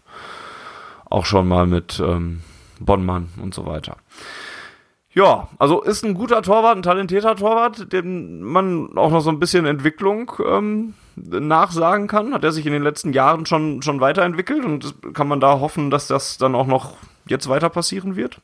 auch 1.11 1.24
schon 1.24 1.48
mal 1.48 1.66
mit 1.66 1.98
ähm, 1.98 2.42
Bonnmann 2.79 3.31
und 3.42 3.53
so 3.53 3.66
weiter. 3.66 3.96
Ja, 5.12 5.48
also 5.59 5.83
ist 5.83 6.05
ein 6.05 6.14
guter 6.14 6.42
Torwart, 6.42 6.77
ein 6.77 6.83
talentierter 6.83 7.35
Torwart, 7.35 7.92
dem 7.92 8.42
man 8.42 8.96
auch 8.96 9.11
noch 9.11 9.22
so 9.22 9.31
ein 9.31 9.40
bisschen 9.40 9.66
Entwicklung 9.66 10.31
ähm, 10.46 10.94
nachsagen 11.24 12.07
kann. 12.07 12.35
Hat 12.35 12.44
er 12.44 12.52
sich 12.52 12.66
in 12.66 12.72
den 12.72 12.83
letzten 12.83 13.12
Jahren 13.12 13.46
schon, 13.46 13.83
schon 13.83 14.00
weiterentwickelt 14.00 14.64
und 14.64 15.14
kann 15.14 15.28
man 15.28 15.40
da 15.40 15.61
hoffen, 15.61 15.90
dass 15.90 16.07
das 16.07 16.38
dann 16.38 16.54
auch 16.54 16.66
noch 16.66 16.94
jetzt 17.26 17.48
weiter 17.48 17.68
passieren 17.68 18.16
wird? 18.16 18.40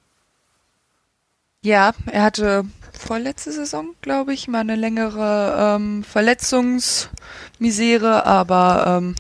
Ja, 1.63 1.93
er 2.07 2.23
hatte 2.23 2.65
vorletzte 2.93 3.53
Saison, 3.53 3.95
glaube 4.03 4.35
ich, 4.35 4.49
mal 4.49 4.61
eine 4.61 4.77
längere 4.77 5.77
ähm, 5.77 6.05
Verletzungsmisere, 6.05 8.27
aber 8.27 8.99
ähm, 8.99 9.15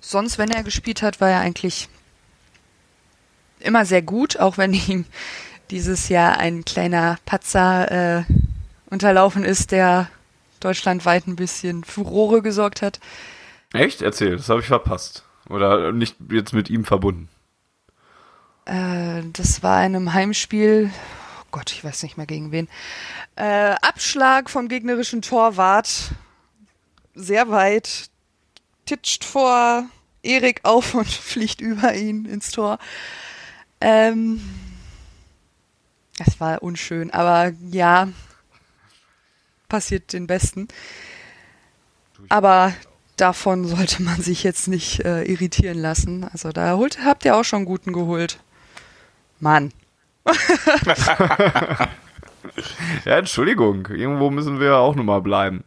sonst, 0.00 0.38
wenn 0.38 0.50
er 0.50 0.62
gespielt 0.62 1.02
hat, 1.02 1.20
war 1.20 1.30
er 1.30 1.40
eigentlich 1.40 1.88
immer 3.60 3.84
sehr 3.84 4.02
gut, 4.02 4.38
auch 4.38 4.58
wenn 4.58 4.74
ihm 4.74 5.04
dieses 5.70 6.08
Jahr 6.08 6.38
ein 6.38 6.64
kleiner 6.64 7.18
Patzer 7.26 8.20
äh, 8.20 8.24
unterlaufen 8.88 9.44
ist, 9.44 9.72
der 9.72 10.08
deutschlandweit 10.60 11.26
ein 11.26 11.36
bisschen 11.36 11.84
Furore 11.84 12.42
gesorgt 12.42 12.82
hat. 12.82 13.00
Echt? 13.72 14.02
Erzähl, 14.02 14.36
das 14.36 14.48
habe 14.48 14.60
ich 14.60 14.66
verpasst. 14.66 15.24
Oder 15.48 15.92
nicht 15.92 16.16
jetzt 16.30 16.52
mit 16.52 16.70
ihm 16.70 16.84
verbunden. 16.84 17.28
Äh, 18.64 19.22
das 19.32 19.62
war 19.62 19.84
in 19.84 19.94
einem 19.94 20.12
Heimspiel, 20.12 20.90
oh 21.40 21.46
Gott, 21.52 21.72
ich 21.72 21.84
weiß 21.84 22.02
nicht 22.02 22.16
mehr 22.16 22.26
gegen 22.26 22.52
wen. 22.52 22.68
Äh, 23.36 23.74
Abschlag 23.80 24.50
vom 24.50 24.68
gegnerischen 24.68 25.22
Torwart, 25.22 26.10
sehr 27.14 27.48
weit, 27.48 28.10
titscht 28.84 29.24
vor 29.24 29.84
Erik 30.22 30.60
auf 30.64 30.94
und 30.94 31.06
fliegt 31.08 31.60
über 31.60 31.94
ihn 31.94 32.24
ins 32.24 32.50
Tor. 32.50 32.78
Ähm, 33.80 34.40
das 36.18 36.40
war 36.40 36.62
unschön, 36.62 37.10
aber 37.10 37.52
ja, 37.70 38.08
passiert 39.68 40.12
den 40.12 40.26
Besten. 40.26 40.68
Aber 42.28 42.74
davon 43.16 43.64
sollte 43.66 44.02
man 44.02 44.20
sich 44.20 44.42
jetzt 44.42 44.68
nicht 44.68 45.04
äh, 45.04 45.22
irritieren 45.22 45.78
lassen. 45.78 46.24
Also 46.24 46.52
da 46.52 46.76
holt, 46.76 46.98
habt 47.04 47.24
ihr 47.24 47.36
auch 47.36 47.44
schon 47.44 47.64
guten 47.64 47.92
geholt. 47.92 48.38
Mann. 49.40 49.72
Ja, 53.04 53.18
Entschuldigung, 53.18 53.86
irgendwo 53.86 54.30
müssen 54.30 54.60
wir 54.60 54.76
auch 54.76 54.94
nochmal 54.94 55.20
bleiben. 55.20 55.64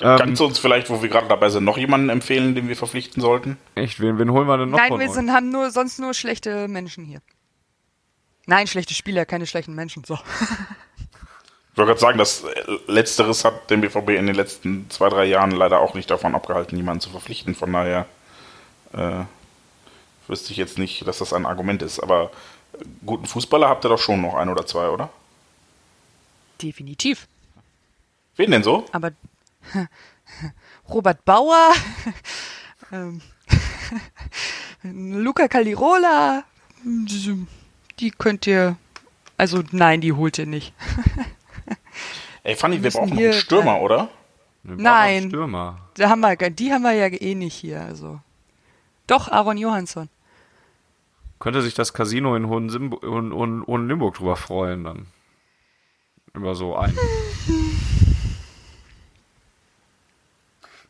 Ähm, 0.00 0.18
Kannst 0.18 0.40
du 0.40 0.46
uns 0.46 0.58
vielleicht, 0.58 0.90
wo 0.90 1.02
wir 1.02 1.08
gerade 1.08 1.28
dabei 1.28 1.48
sind, 1.50 1.64
noch 1.64 1.78
jemanden 1.78 2.08
empfehlen, 2.08 2.54
den 2.54 2.68
wir 2.68 2.76
verpflichten 2.76 3.20
sollten? 3.20 3.56
echt, 3.74 4.00
wen, 4.00 4.18
wen 4.18 4.30
holen 4.32 4.48
wir 4.48 4.58
denn 4.58 4.70
noch 4.70 4.78
Nein, 4.78 4.88
von 4.88 5.00
wir 5.00 5.10
sind, 5.10 5.30
haben 5.30 5.50
nur 5.50 5.70
sonst 5.70 5.98
nur 6.00 6.14
schlechte 6.14 6.66
Menschen 6.68 7.04
hier. 7.04 7.20
Nein, 8.46 8.66
schlechte 8.66 8.94
Spieler, 8.94 9.24
keine 9.24 9.46
schlechten 9.46 9.74
Menschen. 9.74 10.02
So. 10.04 10.18
Ich 11.72 11.78
wollte 11.78 11.88
gerade 11.88 12.00
sagen, 12.00 12.18
das 12.18 12.44
Letzteres 12.86 13.46
hat 13.46 13.70
den 13.70 13.80
BVB 13.80 14.10
in 14.10 14.26
den 14.26 14.34
letzten 14.34 14.90
zwei, 14.90 15.08
drei 15.08 15.24
Jahren 15.24 15.52
leider 15.52 15.80
auch 15.80 15.94
nicht 15.94 16.10
davon 16.10 16.34
abgehalten, 16.34 16.76
jemanden 16.76 17.00
zu 17.00 17.08
verpflichten. 17.08 17.54
Von 17.54 17.72
daher 17.72 18.06
äh, 18.92 19.24
wüsste 20.28 20.52
ich 20.52 20.58
jetzt 20.58 20.78
nicht, 20.78 21.06
dass 21.06 21.18
das 21.18 21.32
ein 21.32 21.46
Argument 21.46 21.80
ist. 21.80 21.98
Aber 22.00 22.30
guten 23.06 23.24
Fußballer 23.24 23.70
habt 23.70 23.86
ihr 23.86 23.88
doch 23.88 23.98
schon 23.98 24.20
noch 24.20 24.34
ein 24.34 24.50
oder 24.50 24.66
zwei, 24.66 24.88
oder? 24.88 25.08
Definitiv. 26.60 27.26
Wen 28.36 28.50
denn 28.50 28.62
so? 28.62 28.84
Aber 28.92 29.12
Robert 30.90 31.24
Bauer, 31.24 31.72
ähm, 32.92 33.22
Luca 34.82 35.48
Calirola, 35.48 36.44
die 36.84 38.10
könnt 38.10 38.46
ihr 38.46 38.76
Also 39.38 39.62
nein, 39.70 40.02
die 40.02 40.12
holt 40.12 40.38
ihr 40.38 40.46
nicht. 40.46 40.74
Ey, 42.44 42.56
Fanny, 42.56 42.82
wir 42.82 42.90
brauchen 42.90 43.10
noch 43.10 43.16
hier- 43.16 43.30
einen 43.30 43.40
Stürmer, 43.40 43.80
oder? 43.80 44.08
Wir 44.62 44.74
brauchen 44.74 44.82
Nein. 44.82 45.16
einen 45.22 45.28
Stürmer. 45.30 45.78
Da 45.94 46.08
haben 46.08 46.20
wir, 46.20 46.36
die 46.36 46.72
haben 46.72 46.82
wir 46.82 46.92
ja 46.92 47.06
eh 47.06 47.34
nicht 47.34 47.54
hier. 47.54 47.80
Also. 47.82 48.20
Doch, 49.06 49.28
Aaron 49.28 49.56
Johansson. 49.58 50.08
Könnte 51.38 51.62
sich 51.62 51.74
das 51.74 51.92
Casino 51.92 52.36
in 52.36 52.46
Hohen- 52.48 52.70
Hohen- 53.02 53.66
Hohenlimburg 53.66 54.14
drüber 54.14 54.36
freuen 54.36 54.84
dann. 54.84 55.06
Über 56.34 56.54
so 56.54 56.76
einen. 56.76 56.96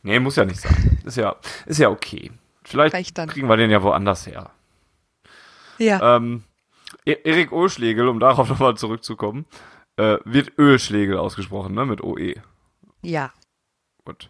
Nee, 0.03 0.19
muss 0.19 0.35
ja 0.35 0.45
nicht 0.45 0.59
sein. 0.61 0.99
Ist 1.05 1.17
ja, 1.17 1.35
ist 1.65 1.79
ja 1.79 1.89
okay. 1.89 2.31
Vielleicht 2.63 2.93
kriegen 3.29 3.47
wir 3.47 3.57
den 3.57 3.71
ja 3.71 3.81
woanders 3.83 4.25
her. 4.27 4.51
Ja. 5.77 6.17
Ähm, 6.17 6.43
E- 7.05 7.17
Erik 7.23 7.51
Ohlschlegel, 7.51 8.07
um 8.07 8.19
darauf 8.19 8.47
nochmal 8.49 8.75
zurückzukommen, 8.77 9.45
äh, 9.97 10.17
wird 10.25 10.57
Ölschlegel 10.57 11.17
ausgesprochen, 11.17 11.73
ne, 11.73 11.85
mit 11.85 12.01
OE. 12.01 12.35
ja. 13.01 13.31
Gut. 14.05 14.29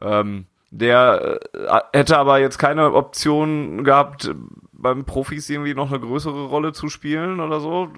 Ähm, 0.00 0.46
der 0.70 1.40
äh, 1.54 1.80
hätte 1.92 2.18
aber 2.18 2.38
jetzt 2.38 2.58
keine 2.58 2.92
Option 2.92 3.84
gehabt, 3.84 4.30
beim 4.72 5.04
Profis 5.04 5.48
irgendwie 5.48 5.74
noch 5.74 5.90
eine 5.90 6.00
größere 6.00 6.46
Rolle 6.46 6.72
zu 6.72 6.88
spielen 6.88 7.40
oder 7.40 7.58
so. 7.60 7.90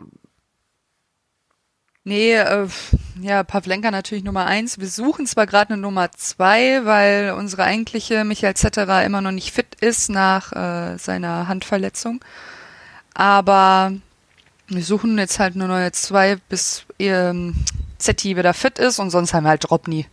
Nee, 2.05 2.35
äh, 2.35 2.67
ja, 3.21 3.43
Pavlenka 3.43 3.91
natürlich 3.91 4.25
Nummer 4.25 4.47
eins. 4.47 4.79
Wir 4.79 4.89
suchen 4.89 5.27
zwar 5.27 5.47
gerade 5.47 5.75
eine 5.75 5.83
Nummer 5.83 6.11
zwei, 6.13 6.85
weil 6.87 7.35
unsere 7.37 7.65
eigentliche 7.65 8.25
Michael 8.25 8.55
Zetterer 8.55 9.05
immer 9.05 9.21
noch 9.21 9.33
nicht 9.33 9.53
fit 9.53 9.75
ist 9.81 10.09
nach 10.09 10.53
äh, 10.53 10.97
seiner 10.97 11.47
Handverletzung. 11.49 12.25
Aber 13.13 13.93
wir 14.77 14.85
suchen 14.85 15.19
jetzt 15.19 15.39
halt 15.39 15.55
eine 15.55 15.69
neue 15.69 15.93
zwei, 15.93 16.37
bis 16.37 16.85
ähm, 16.99 17.55
Zetti 17.99 18.37
wieder 18.37 18.55
fit 18.55 18.79
ist 18.79 18.99
und 18.99 19.11
sonst 19.11 19.35
haben 19.35 19.45
wir 19.45 19.51
halt 19.51 19.65
Dropny. 19.69 20.07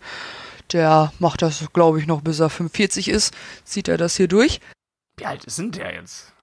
Der 0.73 1.13
macht 1.19 1.41
das, 1.41 1.65
glaube 1.73 1.99
ich, 1.99 2.07
noch 2.07 2.21
bis 2.21 2.39
er 2.39 2.49
45 2.49 3.07
ist. 3.07 3.33
Zieht 3.63 3.87
er 3.87 3.97
das 3.97 4.17
hier 4.17 4.27
durch. 4.27 4.59
Wie 5.17 5.25
alt 5.25 5.45
ist 5.45 5.57
denn 5.59 5.71
der 5.71 5.93
jetzt? 5.93 6.33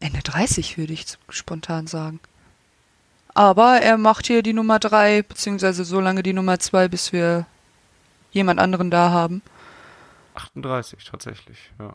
Ende 0.00 0.20
30 0.20 0.78
würde 0.78 0.92
ich 0.92 1.06
spontan 1.28 1.86
sagen. 1.86 2.20
Aber 3.34 3.80
er 3.80 3.96
macht 3.96 4.26
hier 4.26 4.42
die 4.42 4.52
Nummer 4.52 4.78
3, 4.78 5.22
beziehungsweise 5.22 5.84
so 5.84 6.00
lange 6.00 6.22
die 6.22 6.32
Nummer 6.32 6.58
2, 6.58 6.88
bis 6.88 7.12
wir 7.12 7.46
jemand 8.30 8.60
anderen 8.60 8.90
da 8.90 9.10
haben. 9.10 9.42
38 10.34 11.04
tatsächlich, 11.04 11.70
ja. 11.78 11.94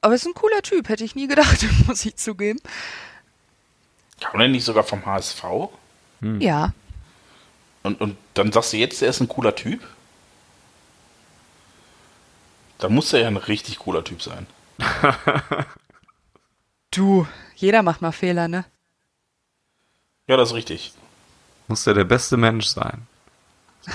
Aber 0.00 0.14
ist 0.14 0.26
ein 0.26 0.34
cooler 0.34 0.62
Typ, 0.62 0.88
hätte 0.88 1.04
ich 1.04 1.14
nie 1.14 1.28
gedacht, 1.28 1.66
muss 1.86 2.04
ich 2.04 2.16
zugeben. 2.16 2.60
Kam 4.20 4.40
der 4.40 4.48
nicht 4.48 4.64
sogar 4.64 4.84
vom 4.84 5.04
HSV? 5.04 5.44
Ja. 6.38 6.72
Und, 7.82 8.00
und 8.00 8.16
dann 8.34 8.50
sagst 8.52 8.72
du 8.72 8.78
jetzt, 8.78 9.02
er 9.02 9.10
ist 9.10 9.20
ein 9.20 9.28
cooler 9.28 9.54
Typ? 9.54 9.86
Dann 12.78 12.94
muss 12.94 13.12
er 13.12 13.20
ja 13.20 13.26
ein 13.28 13.36
richtig 13.36 13.78
cooler 13.78 14.04
Typ 14.04 14.22
sein. 14.22 14.46
Du, 16.92 17.26
jeder 17.56 17.82
macht 17.82 18.00
mal 18.00 18.12
Fehler, 18.12 18.48
ne? 18.48 18.64
Ja, 20.28 20.38
das 20.38 20.48
ist 20.50 20.54
richtig. 20.54 20.94
Muss 21.68 21.84
der 21.84 21.92
der 21.92 22.04
beste 22.04 22.36
Mensch 22.38 22.66
sein. 22.66 23.06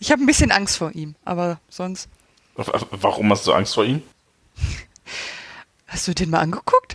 Ich 0.00 0.10
habe 0.10 0.22
ein 0.22 0.26
bisschen 0.26 0.50
Angst 0.50 0.76
vor 0.76 0.90
ihm, 0.92 1.14
aber 1.24 1.60
sonst. 1.70 2.10
Warum 2.56 3.30
hast 3.30 3.46
du 3.46 3.54
Angst 3.54 3.72
vor 3.74 3.84
ihm? 3.84 4.02
Hast 5.86 6.06
du 6.08 6.14
den 6.14 6.28
mal 6.28 6.40
angeguckt? 6.40 6.93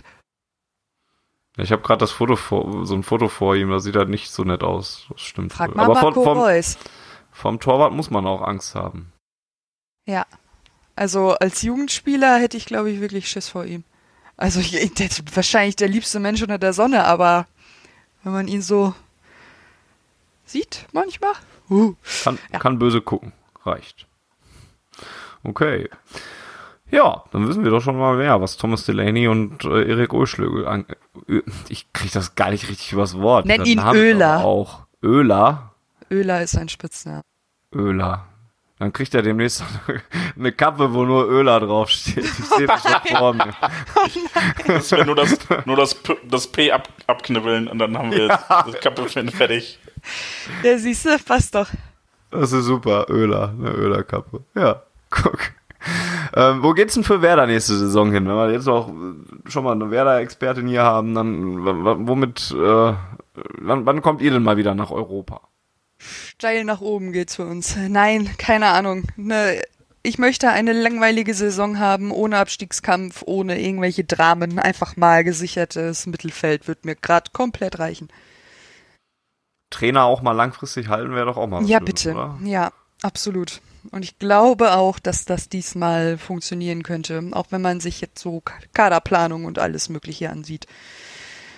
Ich 1.62 1.72
habe 1.72 1.82
gerade 1.82 1.98
das 1.98 2.10
Foto 2.10 2.36
vor, 2.36 2.86
so 2.86 2.94
ein 2.94 3.02
Foto 3.02 3.28
vor 3.28 3.54
ihm, 3.56 3.70
das 3.70 3.84
sieht 3.84 3.96
halt 3.96 4.08
nicht 4.08 4.30
so 4.30 4.44
nett 4.44 4.62
aus. 4.62 5.06
Das 5.10 5.20
stimmt. 5.20 5.52
Frag 5.52 5.74
mal 5.74 5.84
Aber 5.84 5.94
Marco 5.94 6.22
vom, 6.24 6.38
Reus. 6.38 6.78
vom 7.32 7.60
Torwart 7.60 7.92
muss 7.92 8.10
man 8.10 8.26
auch 8.26 8.42
Angst 8.42 8.74
haben. 8.74 9.12
Ja. 10.06 10.26
Also 10.96 11.30
als 11.34 11.62
Jugendspieler 11.62 12.38
hätte 12.38 12.56
ich, 12.56 12.66
glaube 12.66 12.90
ich, 12.90 13.00
wirklich 13.00 13.28
Schiss 13.28 13.48
vor 13.48 13.64
ihm. 13.64 13.84
Also 14.36 14.60
ich, 14.60 14.94
der 14.94 15.08
wahrscheinlich 15.34 15.76
der 15.76 15.88
liebste 15.88 16.18
Mensch 16.20 16.42
unter 16.42 16.58
der 16.58 16.72
Sonne, 16.72 17.04
aber 17.04 17.46
wenn 18.22 18.32
man 18.32 18.48
ihn 18.48 18.62
so 18.62 18.94
sieht 20.44 20.86
manchmal. 20.92 21.32
Uh. 21.68 21.94
Kann, 22.24 22.38
Ja. 22.52 22.58
kann 22.58 22.78
böse 22.78 23.00
gucken. 23.00 23.32
Reicht. 23.64 24.06
Okay. 25.42 25.88
Ja, 26.90 27.22
dann 27.32 27.46
wissen 27.48 27.62
wir 27.64 27.70
doch 27.70 27.80
schon 27.80 27.98
mal 27.98 28.16
mehr, 28.16 28.40
was 28.40 28.56
Thomas 28.56 28.84
Delaney 28.84 29.28
und 29.28 29.64
äh, 29.64 29.88
Erik 29.88 30.12
Ohlschlögel 30.12 30.66
an. 30.66 30.86
Ö- 31.28 31.42
Ich 31.68 31.92
krieg 31.92 32.10
das 32.12 32.34
gar 32.34 32.50
nicht 32.50 32.68
richtig 32.68 32.92
übers 32.92 33.16
Wort. 33.18 33.46
Nenn 33.46 33.64
ihn 33.64 33.78
Öler. 33.78 34.44
Auch. 34.44 34.80
Öler? 35.02 35.72
Öler 36.10 36.42
ist 36.42 36.56
ein 36.56 36.68
Spitzname. 36.68 37.22
Öler. 37.72 38.26
Dann 38.80 38.92
kriegt 38.94 39.14
er 39.14 39.20
demnächst 39.22 39.62
eine 40.38 40.52
Kappe, 40.52 40.94
wo 40.94 41.04
nur 41.04 41.28
Öler 41.28 41.60
draufsteht. 41.60 42.24
Ich 42.24 42.32
sehe 42.46 42.66
das 42.66 42.82
schon 42.82 43.16
vor 43.18 43.34
mir. 43.34 43.52
Das 44.66 44.90
wäre 44.90 45.04
nur 45.04 45.14
das, 45.16 45.36
nur 45.66 45.76
das, 45.76 45.94
P, 45.94 46.16
das 46.28 46.46
P 46.46 46.72
ab, 46.72 46.88
abknibbeln 47.06 47.68
und 47.68 47.78
dann 47.78 47.96
haben 47.98 48.10
wir 48.10 48.28
das 48.28 48.80
Kappe 48.80 49.06
fertig. 49.08 49.78
Ja, 50.62 50.78
siehst 50.78 51.04
du, 51.04 51.18
passt 51.18 51.54
doch. 51.54 51.68
Das 52.30 52.52
ist 52.52 52.64
super. 52.64 53.06
Öler. 53.10 53.50
Eine 53.58 53.70
Öler-Kappe. 53.70 54.44
Ja, 54.54 54.82
guck. 55.10 55.38
Ähm, 56.34 56.62
wo 56.62 56.72
geht's 56.72 56.94
denn 56.94 57.04
für 57.04 57.22
Werder 57.22 57.46
nächste 57.46 57.76
Saison 57.76 58.12
hin? 58.12 58.26
Wenn 58.26 58.36
wir 58.36 58.52
jetzt 58.52 58.68
auch 58.68 58.88
äh, 58.88 59.50
schon 59.50 59.64
mal 59.64 59.72
eine 59.72 59.90
Werder-Expertin 59.90 60.68
hier 60.68 60.82
haben, 60.82 61.14
dann 61.14 62.06
womit, 62.06 62.50
äh, 62.52 62.54
wann, 62.54 63.86
wann 63.86 64.02
kommt 64.02 64.20
ihr 64.20 64.30
denn 64.30 64.42
mal 64.42 64.56
wieder 64.56 64.74
nach 64.74 64.90
Europa? 64.90 65.40
Steil 65.98 66.64
nach 66.64 66.80
oben 66.80 67.12
geht's 67.12 67.36
für 67.36 67.46
uns. 67.46 67.76
Nein, 67.76 68.30
keine 68.38 68.68
Ahnung. 68.68 69.04
Ne, 69.16 69.60
ich 70.02 70.18
möchte 70.18 70.48
eine 70.48 70.72
langweilige 70.72 71.34
Saison 71.34 71.78
haben, 71.78 72.10
ohne 72.10 72.38
Abstiegskampf, 72.38 73.22
ohne 73.26 73.60
irgendwelche 73.60 74.04
Dramen. 74.04 74.58
Einfach 74.58 74.96
mal 74.96 75.24
gesichertes 75.24 76.06
Mittelfeld 76.06 76.68
wird 76.68 76.84
mir 76.84 76.96
gerade 76.96 77.30
komplett 77.32 77.78
reichen. 77.78 78.08
Trainer 79.68 80.04
auch 80.04 80.22
mal 80.22 80.32
langfristig 80.32 80.88
halten 80.88 81.14
wäre 81.14 81.26
doch 81.26 81.36
auch 81.36 81.46
mal 81.46 81.62
was 81.62 81.68
Ja, 81.68 81.78
Schönes, 81.78 81.94
bitte. 81.94 82.12
Oder? 82.12 82.38
Ja, 82.44 82.72
absolut. 83.02 83.60
Und 83.90 84.04
ich 84.04 84.18
glaube 84.18 84.72
auch, 84.74 84.98
dass 84.98 85.24
das 85.24 85.48
diesmal 85.48 86.18
funktionieren 86.18 86.82
könnte, 86.82 87.22
auch 87.32 87.46
wenn 87.50 87.62
man 87.62 87.80
sich 87.80 88.00
jetzt 88.00 88.20
so 88.20 88.42
Kaderplanung 88.72 89.44
und 89.44 89.58
alles 89.58 89.88
Mögliche 89.88 90.30
ansieht. 90.30 90.66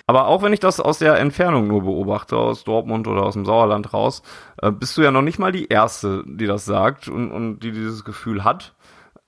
Aber 0.05 0.27
auch 0.27 0.41
wenn 0.41 0.53
ich 0.53 0.59
das 0.59 0.79
aus 0.79 0.99
der 0.99 1.17
Entfernung 1.17 1.67
nur 1.67 1.83
beobachte, 1.83 2.35
aus 2.35 2.65
Dortmund 2.65 3.07
oder 3.07 3.23
aus 3.23 3.33
dem 3.33 3.45
Sauerland 3.45 3.93
raus, 3.93 4.21
äh, 4.61 4.71
bist 4.71 4.97
du 4.97 5.01
ja 5.01 5.11
noch 5.11 5.21
nicht 5.21 5.39
mal 5.39 5.53
die 5.53 5.67
Erste, 5.67 6.23
die 6.27 6.45
das 6.45 6.65
sagt 6.65 7.07
und, 7.07 7.31
und 7.31 7.59
die 7.59 7.71
dieses 7.71 8.03
Gefühl 8.03 8.43
hat. 8.43 8.75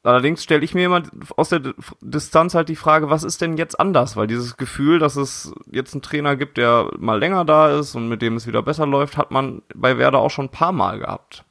Allerdings 0.04 0.44
stelle 0.44 0.64
ich 0.64 0.76
mir 0.76 0.86
immer 0.86 1.02
aus 1.36 1.50
der 1.50 1.62
Distanz 2.02 2.54
halt 2.54 2.70
die 2.70 2.76
Frage, 2.76 3.10
was 3.10 3.24
ist 3.24 3.42
denn 3.42 3.58
jetzt 3.58 3.80
anders? 3.80 4.16
Weil 4.16 4.28
dieses 4.28 4.56
Gefühl, 4.56 5.00
dass 5.00 5.16
es 5.16 5.52
jetzt 5.72 5.94
einen 5.94 6.04
Trainer 6.04 6.36
gibt, 6.36 6.58
der 6.58 6.92
mal 7.00 7.18
länger 7.18 7.44
da 7.44 7.80
ist 7.80 7.96
und 7.96 8.08
mit 8.08 8.22
dem 8.22 8.36
es 8.36 8.46
wieder 8.46 8.62
besser 8.62 8.86
läuft, 8.86 9.18
hat 9.18 9.32
man 9.32 9.64
bei 9.74 9.98
Werder 9.98 10.20
auch 10.20 10.30
schon 10.30 10.46
ein 10.46 10.52
paar 10.52 10.74
Mal 10.74 11.00
gehabt. 11.00 11.44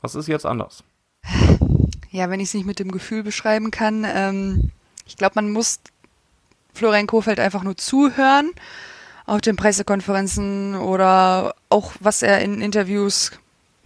Was 0.00 0.14
ist 0.14 0.28
jetzt 0.28 0.46
anders? 0.46 0.84
Ja, 2.10 2.30
wenn 2.30 2.40
ich 2.40 2.48
es 2.48 2.54
nicht 2.54 2.66
mit 2.66 2.78
dem 2.78 2.92
Gefühl 2.92 3.22
beschreiben 3.22 3.70
kann, 3.70 4.06
ähm, 4.08 4.70
ich 5.06 5.16
glaube, 5.16 5.34
man 5.36 5.50
muss 5.50 5.80
Florian 6.72 7.06
Kohfeldt 7.06 7.40
einfach 7.40 7.62
nur 7.62 7.76
zuhören 7.76 8.52
auf 9.26 9.40
den 9.40 9.56
Pressekonferenzen 9.56 10.76
oder 10.76 11.54
auch 11.68 11.92
was 12.00 12.22
er 12.22 12.40
in 12.40 12.60
Interviews 12.60 13.32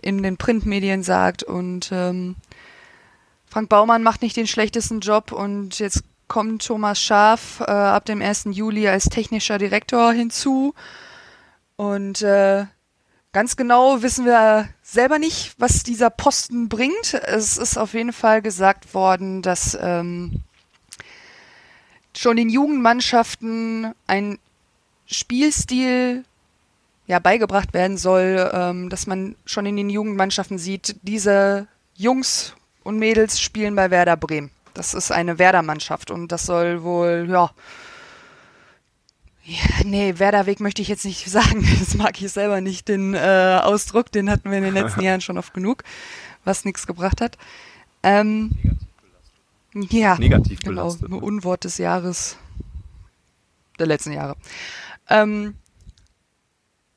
in 0.02 0.22
den 0.22 0.36
Printmedien 0.36 1.02
sagt 1.02 1.42
und 1.42 1.90
ähm, 1.92 2.36
Frank 3.46 3.68
Baumann 3.68 4.02
macht 4.02 4.22
nicht 4.22 4.36
den 4.36 4.46
schlechtesten 4.46 5.00
Job 5.00 5.32
und 5.32 5.78
jetzt 5.78 6.04
kommt 6.28 6.64
Thomas 6.64 7.00
Schaaf 7.00 7.60
äh, 7.60 7.70
ab 7.70 8.04
dem 8.04 8.22
1. 8.22 8.48
Juli 8.50 8.86
als 8.88 9.06
technischer 9.06 9.58
Direktor 9.58 10.12
hinzu 10.12 10.74
und 11.76 12.22
äh, 12.22 12.66
Ganz 13.32 13.54
genau 13.54 14.02
wissen 14.02 14.24
wir 14.24 14.68
selber 14.90 15.18
nicht, 15.18 15.54
was 15.58 15.82
dieser 15.82 16.10
Posten 16.10 16.68
bringt. 16.68 17.14
Es 17.14 17.58
ist 17.58 17.76
auf 17.76 17.94
jeden 17.94 18.12
Fall 18.12 18.42
gesagt 18.42 18.92
worden, 18.92 19.40
dass 19.40 19.78
ähm, 19.80 20.42
schon 22.16 22.36
den 22.36 22.48
Jugendmannschaften 22.48 23.94
ein 24.06 24.38
Spielstil 25.06 26.24
ja 27.06 27.18
beigebracht 27.18 27.72
werden 27.72 27.98
soll, 27.98 28.50
ähm, 28.52 28.90
dass 28.90 29.06
man 29.06 29.36
schon 29.44 29.66
in 29.66 29.76
den 29.76 29.90
Jugendmannschaften 29.90 30.58
sieht, 30.58 30.96
diese 31.02 31.68
Jungs 31.96 32.54
und 32.82 32.98
Mädels 32.98 33.40
spielen 33.40 33.76
bei 33.76 33.90
Werder 33.90 34.16
Bremen. 34.16 34.50
Das 34.74 34.94
ist 34.94 35.10
eine 35.12 35.38
Werder-Mannschaft 35.38 36.10
und 36.10 36.28
das 36.28 36.46
soll 36.46 36.82
wohl, 36.82 37.26
ja, 37.28 37.50
ja, 39.50 39.84
nee, 39.84 40.14
Werderweg 40.18 40.60
möchte 40.60 40.80
ich 40.80 40.88
jetzt 40.88 41.04
nicht 41.04 41.26
sagen. 41.30 41.66
Das 41.80 41.94
mag 41.94 42.20
ich 42.20 42.30
selber 42.30 42.60
nicht. 42.60 42.88
Den 42.88 43.14
äh, 43.14 43.60
Ausdruck, 43.62 44.12
den 44.12 44.30
hatten 44.30 44.50
wir 44.50 44.58
in 44.58 44.64
den 44.64 44.74
letzten 44.74 45.00
Jahren 45.02 45.20
schon 45.20 45.38
oft 45.38 45.52
genug, 45.52 45.82
was 46.44 46.64
nichts 46.64 46.86
gebracht 46.86 47.20
hat. 47.20 47.36
Ähm, 48.02 48.52
ja, 49.74 50.16
Negativ 50.16 50.60
genau, 50.60 50.82
belastet, 50.82 51.08
ne? 51.10 51.16
Unwort 51.16 51.64
des 51.64 51.78
Jahres 51.78 52.36
der 53.78 53.86
letzten 53.86 54.12
Jahre. 54.12 54.36
Ähm, 55.08 55.54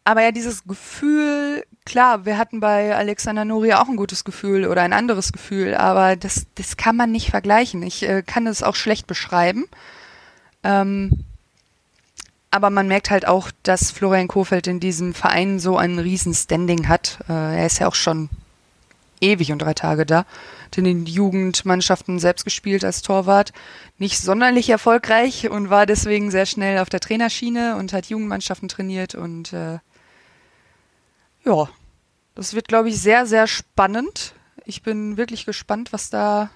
aber 0.05 0.21
ja, 0.21 0.31
dieses 0.31 0.63
Gefühl, 0.63 1.65
klar, 1.85 2.25
wir 2.25 2.37
hatten 2.37 2.59
bei 2.59 2.95
Alexander 2.95 3.45
Nuri 3.45 3.73
auch 3.73 3.87
ein 3.87 3.95
gutes 3.95 4.23
Gefühl 4.23 4.67
oder 4.67 4.81
ein 4.81 4.93
anderes 4.93 5.31
Gefühl, 5.31 5.75
aber 5.75 6.15
das, 6.15 6.45
das 6.55 6.77
kann 6.77 6.95
man 6.95 7.11
nicht 7.11 7.29
vergleichen. 7.29 7.83
Ich 7.83 8.03
äh, 8.03 8.21
kann 8.21 8.47
es 8.47 8.63
auch 8.63 8.75
schlecht 8.75 9.07
beschreiben. 9.07 9.65
Ähm, 10.63 11.25
aber 12.53 12.69
man 12.69 12.87
merkt 12.87 13.09
halt 13.09 13.27
auch, 13.27 13.49
dass 13.63 13.89
Florian 13.89 14.27
Kofeld 14.27 14.67
in 14.67 14.79
diesem 14.79 15.15
Verein 15.15 15.57
so 15.57 15.75
ein 15.75 15.97
riesen 15.97 16.35
Standing 16.35 16.87
hat. 16.87 17.17
Äh, 17.27 17.57
er 17.57 17.65
ist 17.65 17.79
ja 17.79 17.87
auch 17.87 17.95
schon 17.95 18.29
ewig 19.21 19.51
und 19.51 19.59
drei 19.59 19.73
Tage 19.73 20.05
da. 20.05 20.19
Hat 20.65 20.77
in 20.77 20.83
den 20.83 21.07
Jugendmannschaften 21.07 22.19
selbst 22.19 22.43
gespielt 22.43 22.85
als 22.85 23.01
Torwart. 23.01 23.53
Nicht 23.97 24.19
sonderlich 24.19 24.69
erfolgreich 24.69 25.49
und 25.49 25.71
war 25.71 25.87
deswegen 25.87 26.29
sehr 26.29 26.45
schnell 26.45 26.77
auf 26.77 26.89
der 26.89 26.99
Trainerschiene 26.99 27.75
und 27.75 27.91
hat 27.91 28.05
Jugendmannschaften 28.05 28.69
trainiert 28.69 29.15
und 29.15 29.51
äh, 29.51 29.79
ja, 31.45 31.67
das 32.35 32.53
wird, 32.53 32.67
glaube 32.67 32.89
ich, 32.89 33.01
sehr, 33.01 33.25
sehr 33.25 33.47
spannend. 33.47 34.35
Ich 34.63 34.83
bin 34.83 35.17
wirklich 35.17 35.47
gespannt, 35.47 35.91
was 35.91 36.11
da 36.11 36.51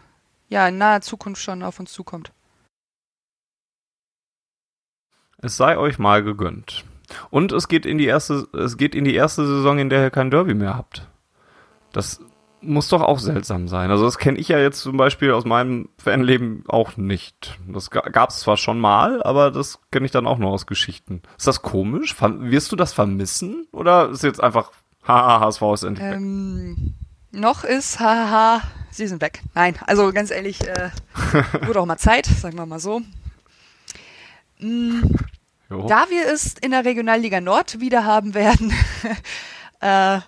ja 0.48 0.68
in 0.68 0.78
naher 0.78 1.02
Zukunft 1.02 1.42
schon 1.42 1.64
auf 1.64 1.80
uns 1.80 1.92
zukommt. 1.92 2.32
Es 5.39 5.58
sei 5.58 5.78
euch 5.78 6.00
mal 6.00 6.23
gegönnt. 6.23 6.84
Und 7.30 7.52
es 7.52 7.67
geht 7.67 7.86
in 7.86 7.97
die 7.97 8.06
erste, 8.06 8.47
es 8.54 8.78
geht 8.78 8.95
in 8.95 9.06
die 9.06 9.15
erste 9.15 9.45
Saison, 9.45 9.80
in 9.80 9.89
der 9.89 10.04
ihr 10.04 10.10
kein 10.10 10.32
Derby 10.32 10.54
mehr 10.54 10.76
habt. 10.76 11.08
Das 11.93 12.19
muss 12.60 12.89
doch 12.89 13.02
auch 13.02 13.19
seltsam 13.19 13.67
sein. 13.67 13.91
Also 13.91 14.04
das 14.04 14.17
kenne 14.17 14.39
ich 14.39 14.47
ja 14.47 14.60
jetzt 14.60 14.82
zum 14.82 14.97
Beispiel 14.97 15.32
aus 15.32 15.45
meinem 15.45 15.89
Fanleben 15.97 16.63
auch 16.67 16.97
nicht. 16.97 17.60
Das 17.67 17.91
gab 17.91 18.30
es 18.30 18.39
zwar 18.39 18.58
schon 18.58 18.80
mal, 18.80 19.21
aber 19.23 19.52
das 19.52 19.80
kenne 19.91 20.06
ich 20.06 20.12
dann 20.12 20.28
auch 20.28 20.38
nur 20.38 20.50
aus 20.50 20.65
Geschichten. 20.65 21.21
Ist 21.38 21.47
das 21.47 21.62
komisch? 21.62 22.15
Wirst 22.19 22.71
du 22.71 22.76
das 22.76 22.93
vermissen? 22.93 23.67
Oder 23.71 24.10
ist 24.10 24.23
jetzt 24.23 24.41
einfach, 24.41 24.71
haha, 25.08 25.39
HSV 25.41 25.62
ist 25.73 25.84
endlich 25.84 26.08
ähm, 26.08 26.95
Noch 27.32 27.63
ist, 27.63 28.00
haha, 28.00 28.62
sie 28.89 29.08
sind 29.08 29.21
weg. 29.21 29.43
Nein, 29.54 29.76
also 29.86 30.12
ganz 30.12 30.32
ehrlich, 30.32 30.67
äh, 30.67 30.89
wurde 31.65 31.80
auch 31.80 31.86
mal 31.86 31.97
Zeit, 31.97 32.26
sagen 32.26 32.58
wir 32.58 32.65
mal 32.65 32.80
so. 32.80 33.02
Mm, 34.60 35.02
da 35.70 36.08
wir 36.10 36.28
es 36.28 36.56
in 36.62 36.72
der 36.72 36.86
Regionalliga 36.86 37.41
Nord 37.41 37.80
wieder 37.80 38.06
haben 38.06 38.34
werden, 38.34 38.74
äh, 39.82 40.20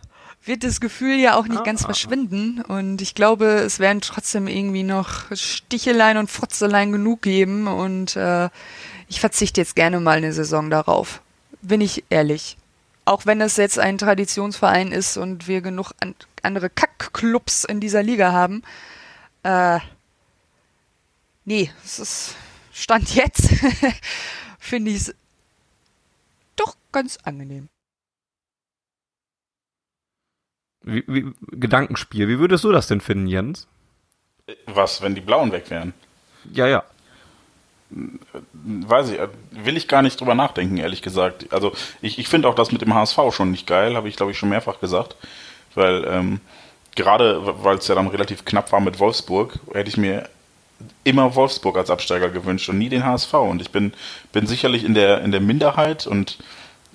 wird 0.45 0.63
das 0.63 0.79
Gefühl 0.79 1.19
ja 1.19 1.35
auch 1.35 1.47
nicht 1.47 1.59
ah. 1.59 1.63
ganz 1.63 1.83
verschwinden. 1.83 2.61
Und 2.61 3.01
ich 3.01 3.15
glaube, 3.15 3.45
es 3.45 3.79
werden 3.79 4.01
trotzdem 4.01 4.47
irgendwie 4.47 4.83
noch 4.83 5.25
Stichelein 5.33 6.17
und 6.17 6.31
Fotzelein 6.31 6.91
genug 6.91 7.21
geben. 7.21 7.67
Und 7.67 8.15
äh, 8.15 8.49
ich 9.07 9.19
verzichte 9.19 9.61
jetzt 9.61 9.75
gerne 9.75 9.99
mal 9.99 10.17
eine 10.17 10.33
Saison 10.33 10.69
darauf. 10.69 11.21
Bin 11.61 11.81
ich 11.81 12.03
ehrlich. 12.09 12.57
Auch 13.05 13.25
wenn 13.25 13.41
es 13.41 13.57
jetzt 13.57 13.79
ein 13.79 13.97
Traditionsverein 13.97 14.91
ist 14.91 15.17
und 15.17 15.47
wir 15.47 15.61
genug 15.61 15.91
an 15.99 16.15
andere 16.41 16.69
Kackclubs 16.69 17.63
in 17.63 17.79
dieser 17.79 18.03
Liga 18.03 18.31
haben. 18.31 18.63
Äh, 19.43 19.79
nee, 21.45 21.71
es 21.83 21.99
ist 21.99 22.35
Stand 22.79 23.13
jetzt, 23.13 23.49
finde 24.59 24.91
ich 24.91 24.97
es 24.97 25.15
doch 26.55 26.75
ganz 26.93 27.17
angenehm. 27.23 27.67
Wie, 30.83 31.03
wie, 31.07 31.33
Gedankenspiel, 31.51 32.29
wie 32.29 32.39
würdest 32.39 32.63
du 32.63 32.71
das 32.71 32.87
denn 32.87 33.01
finden, 33.01 33.27
Jens? 33.27 33.67
Was, 34.65 35.01
wenn 35.01 35.13
die 35.13 35.21
Blauen 35.21 35.51
weg 35.51 35.69
wären? 35.69 35.93
Ja, 36.53 36.67
ja. 36.67 36.83
Weiß 38.53 39.09
ich, 39.09 39.19
will 39.51 39.75
ich 39.75 39.89
gar 39.89 40.01
nicht 40.01 40.19
drüber 40.19 40.33
nachdenken, 40.33 40.77
ehrlich 40.77 41.01
gesagt. 41.01 41.51
Also 41.51 41.73
ich, 42.01 42.17
ich 42.17 42.29
finde 42.29 42.47
auch 42.47 42.55
das 42.55 42.71
mit 42.71 42.81
dem 42.81 42.93
HSV 42.93 43.19
schon 43.31 43.51
nicht 43.51 43.67
geil, 43.67 43.97
habe 43.97 44.07
ich 44.07 44.15
glaube 44.15 44.31
ich 44.31 44.37
schon 44.37 44.49
mehrfach 44.49 44.79
gesagt. 44.79 45.17
Weil 45.75 46.05
ähm, 46.05 46.39
gerade, 46.95 47.41
weil 47.63 47.77
es 47.77 47.89
ja 47.89 47.95
dann 47.95 48.07
relativ 48.07 48.45
knapp 48.45 48.71
war 48.71 48.79
mit 48.79 48.99
Wolfsburg, 48.99 49.59
hätte 49.73 49.89
ich 49.89 49.97
mir 49.97 50.29
immer 51.03 51.35
Wolfsburg 51.35 51.77
als 51.77 51.89
Absteiger 51.89 52.29
gewünscht 52.29 52.69
und 52.69 52.77
nie 52.77 52.89
den 52.89 53.05
HSV. 53.05 53.33
Und 53.33 53.61
ich 53.61 53.71
bin, 53.71 53.93
bin 54.31 54.47
sicherlich 54.47 54.83
in 54.83 54.93
der, 54.93 55.21
in 55.21 55.31
der 55.31 55.41
Minderheit 55.41 56.07
und 56.07 56.37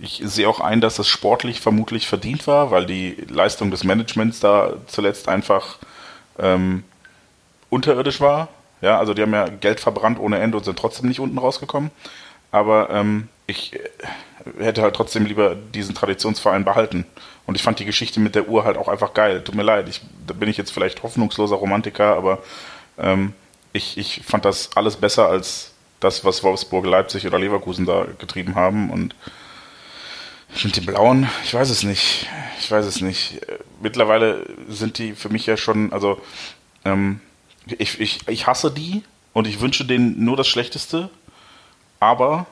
ich 0.01 0.20
sehe 0.25 0.49
auch 0.49 0.61
ein, 0.61 0.81
dass 0.81 0.97
das 0.97 1.09
sportlich 1.09 1.61
vermutlich 1.61 2.07
verdient 2.07 2.47
war, 2.47 2.70
weil 2.70 2.87
die 2.87 3.16
Leistung 3.29 3.70
des 3.70 3.85
Managements 3.85 4.40
da 4.40 4.75
zuletzt 4.87 5.29
einfach 5.29 5.79
ähm, 6.38 6.83
unterirdisch 7.70 8.20
war. 8.20 8.49
Ja, 8.81 8.99
also 8.99 9.14
die 9.14 9.23
haben 9.23 9.33
ja 9.33 9.47
Geld 9.47 9.81
verbrannt 9.81 10.18
ohne 10.18 10.38
Ende 10.38 10.57
und 10.57 10.64
sind 10.64 10.79
trotzdem 10.79 11.09
nicht 11.09 11.20
unten 11.20 11.38
rausgekommen. 11.38 11.90
Aber 12.51 12.90
ähm, 12.90 13.29
ich 13.47 13.75
äh, 13.75 13.79
hätte 14.59 14.83
halt 14.83 14.94
trotzdem 14.94 15.27
lieber 15.27 15.55
diesen 15.55 15.94
Traditionsverein 15.94 16.64
behalten. 16.64 17.07
Und 17.47 17.55
ich 17.55 17.62
fand 17.62 17.79
die 17.79 17.85
Geschichte 17.85 18.20
mit 18.20 18.35
der 18.35 18.49
Uhr 18.49 18.64
halt 18.64 18.77
auch 18.77 18.88
einfach 18.88 19.14
geil. 19.14 19.42
Tut 19.42 19.55
mir 19.55 19.62
leid, 19.62 19.88
ich, 19.88 20.01
da 20.27 20.35
bin 20.35 20.49
ich 20.49 20.57
jetzt 20.57 20.73
vielleicht 20.73 21.03
hoffnungsloser 21.03 21.57
Romantiker, 21.57 22.16
aber 22.16 22.42
ähm, 22.99 23.33
ich, 23.75 23.99
ich 23.99 24.23
fand 24.25 24.45
das 24.47 24.75
alles 24.77 24.97
besser 24.97 25.29
als 25.29 25.73
das, 26.01 26.25
was 26.25 26.43
Wolfsburg, 26.43 26.87
Leipzig 26.87 27.27
oder 27.27 27.39
Leverkusen 27.39 27.85
da 27.85 28.07
getrieben 28.19 28.55
haben. 28.55 28.89
Und 28.89 29.15
sind 30.55 30.77
die 30.77 30.81
Blauen? 30.81 31.29
Ich 31.45 31.53
weiß 31.53 31.69
es 31.71 31.83
nicht. 31.83 32.29
Ich 32.61 32.71
weiß 32.71 32.87
es 32.87 33.01
nicht. 33.01 33.41
Mittlerweile 33.83 34.47
sind 34.69 34.99
die 34.99 35.13
für 35.13 35.29
mich 35.29 35.47
ja 35.47 35.57
schon, 35.57 35.93
also 35.93 36.21
ähm, 36.85 37.21
ich, 37.67 38.01
ich, 38.01 38.29
ich 38.29 38.47
hasse 38.47 38.71
die 38.71 39.03
und 39.33 39.49
ich 39.49 39.61
wünsche 39.61 39.85
denen 39.85 40.25
nur 40.25 40.37
das 40.37 40.47
Schlechteste. 40.47 41.11
Aber 41.99 42.47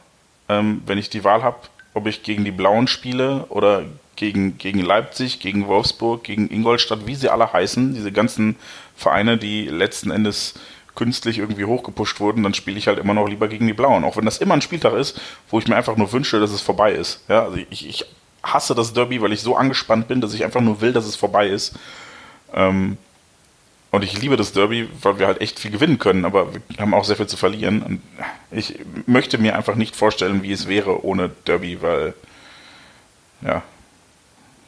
ähm, 0.48 0.82
wenn 0.86 0.98
ich 0.98 1.08
die 1.08 1.22
Wahl 1.22 1.44
habe, 1.44 1.58
ob 1.94 2.08
ich 2.08 2.24
gegen 2.24 2.44
die 2.44 2.50
Blauen 2.50 2.88
spiele 2.88 3.46
oder 3.48 3.84
gegen, 4.16 4.58
gegen 4.58 4.80
Leipzig, 4.80 5.38
gegen 5.38 5.68
Wolfsburg, 5.68 6.24
gegen 6.24 6.50
Ingolstadt, 6.50 7.06
wie 7.06 7.14
sie 7.14 7.28
alle 7.28 7.52
heißen, 7.52 7.94
diese 7.94 8.10
ganzen 8.10 8.56
Vereine, 8.96 9.38
die 9.38 9.66
letzten 9.66 10.10
Endes 10.10 10.54
künstlich 10.94 11.38
irgendwie 11.38 11.64
hochgepusht 11.64 12.20
wurden, 12.20 12.42
dann 12.42 12.54
spiele 12.54 12.78
ich 12.78 12.86
halt 12.86 12.98
immer 12.98 13.14
noch 13.14 13.28
lieber 13.28 13.48
gegen 13.48 13.66
die 13.66 13.72
Blauen. 13.72 14.04
Auch 14.04 14.16
wenn 14.16 14.24
das 14.24 14.38
immer 14.38 14.54
ein 14.54 14.62
Spieltag 14.62 14.94
ist, 14.94 15.20
wo 15.50 15.58
ich 15.58 15.68
mir 15.68 15.76
einfach 15.76 15.96
nur 15.96 16.12
wünsche, 16.12 16.40
dass 16.40 16.50
es 16.50 16.60
vorbei 16.60 16.92
ist. 16.92 17.24
Ja, 17.28 17.44
also 17.44 17.58
ich, 17.70 17.88
ich 17.88 18.04
hasse 18.42 18.74
das 18.74 18.92
Derby, 18.92 19.22
weil 19.22 19.32
ich 19.32 19.40
so 19.40 19.56
angespannt 19.56 20.08
bin, 20.08 20.20
dass 20.20 20.34
ich 20.34 20.44
einfach 20.44 20.60
nur 20.60 20.80
will, 20.80 20.92
dass 20.92 21.06
es 21.06 21.16
vorbei 21.16 21.48
ist. 21.48 21.74
Ähm, 22.52 22.98
und 23.90 24.02
ich 24.02 24.18
liebe 24.20 24.36
das 24.36 24.52
Derby, 24.52 24.88
weil 25.02 25.18
wir 25.18 25.26
halt 25.26 25.40
echt 25.40 25.60
viel 25.60 25.70
gewinnen 25.70 25.98
können, 25.98 26.24
aber 26.24 26.54
wir 26.54 26.78
haben 26.78 26.94
auch 26.94 27.04
sehr 27.04 27.16
viel 27.16 27.26
zu 27.26 27.36
verlieren. 27.36 27.82
Und 27.82 28.02
ich 28.50 28.78
möchte 29.06 29.36
mir 29.36 29.54
einfach 29.54 29.74
nicht 29.74 29.94
vorstellen, 29.94 30.42
wie 30.42 30.52
es 30.52 30.66
wäre 30.66 31.04
ohne 31.04 31.30
Derby, 31.46 31.82
weil 31.82 32.14
ja, 33.42 33.62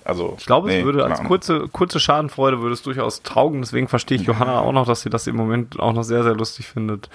also, 0.05 0.37
ich 0.39 0.47
glaube, 0.47 0.69
nee, 0.69 0.81
es 0.81 0.85
würde 0.85 1.05
als 1.05 1.23
kurze, 1.23 1.69
kurze 1.69 1.99
Schadenfreude 1.99 2.61
würde 2.61 2.75
es 2.75 2.83
durchaus 2.83 3.23
taugen. 3.23 3.63
Deswegen 3.63 3.89
verstehe 3.89 4.19
ich 4.19 4.25
Johanna 4.25 4.61
auch 4.61 4.73
noch, 4.73 4.87
dass 4.87 5.01
sie 5.01 5.11
das 5.11 5.27
im 5.27 5.37
Moment 5.37 5.81
auch 5.81 5.93
noch 5.93 6.03
sehr, 6.03 6.23
sehr 6.23 6.35
lustig 6.35 6.67
findet. 6.67 7.09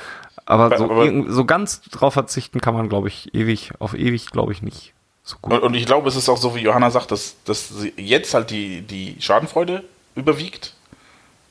Aber, 0.45 0.75
so, 0.75 0.85
aber 0.85 1.31
so 1.31 1.45
ganz 1.45 1.81
drauf 1.81 2.13
verzichten 2.13 2.59
kann 2.61 2.73
man, 2.73 2.89
glaube 2.89 3.07
ich, 3.07 3.33
ewig, 3.35 3.71
auf 3.77 3.93
ewig, 3.93 4.31
glaube 4.31 4.51
ich, 4.51 4.63
nicht. 4.63 4.93
So 5.23 5.37
gut. 5.39 5.61
Und 5.61 5.75
ich 5.75 5.85
glaube, 5.85 6.09
es 6.09 6.15
ist 6.15 6.27
auch 6.27 6.37
so, 6.37 6.55
wie 6.55 6.61
Johanna 6.61 6.89
sagt, 6.89 7.11
dass, 7.11 7.35
dass 7.43 7.71
jetzt 7.97 8.33
halt 8.33 8.49
die, 8.49 8.81
die 8.81 9.15
Schadenfreude 9.19 9.83
überwiegt. 10.15 10.73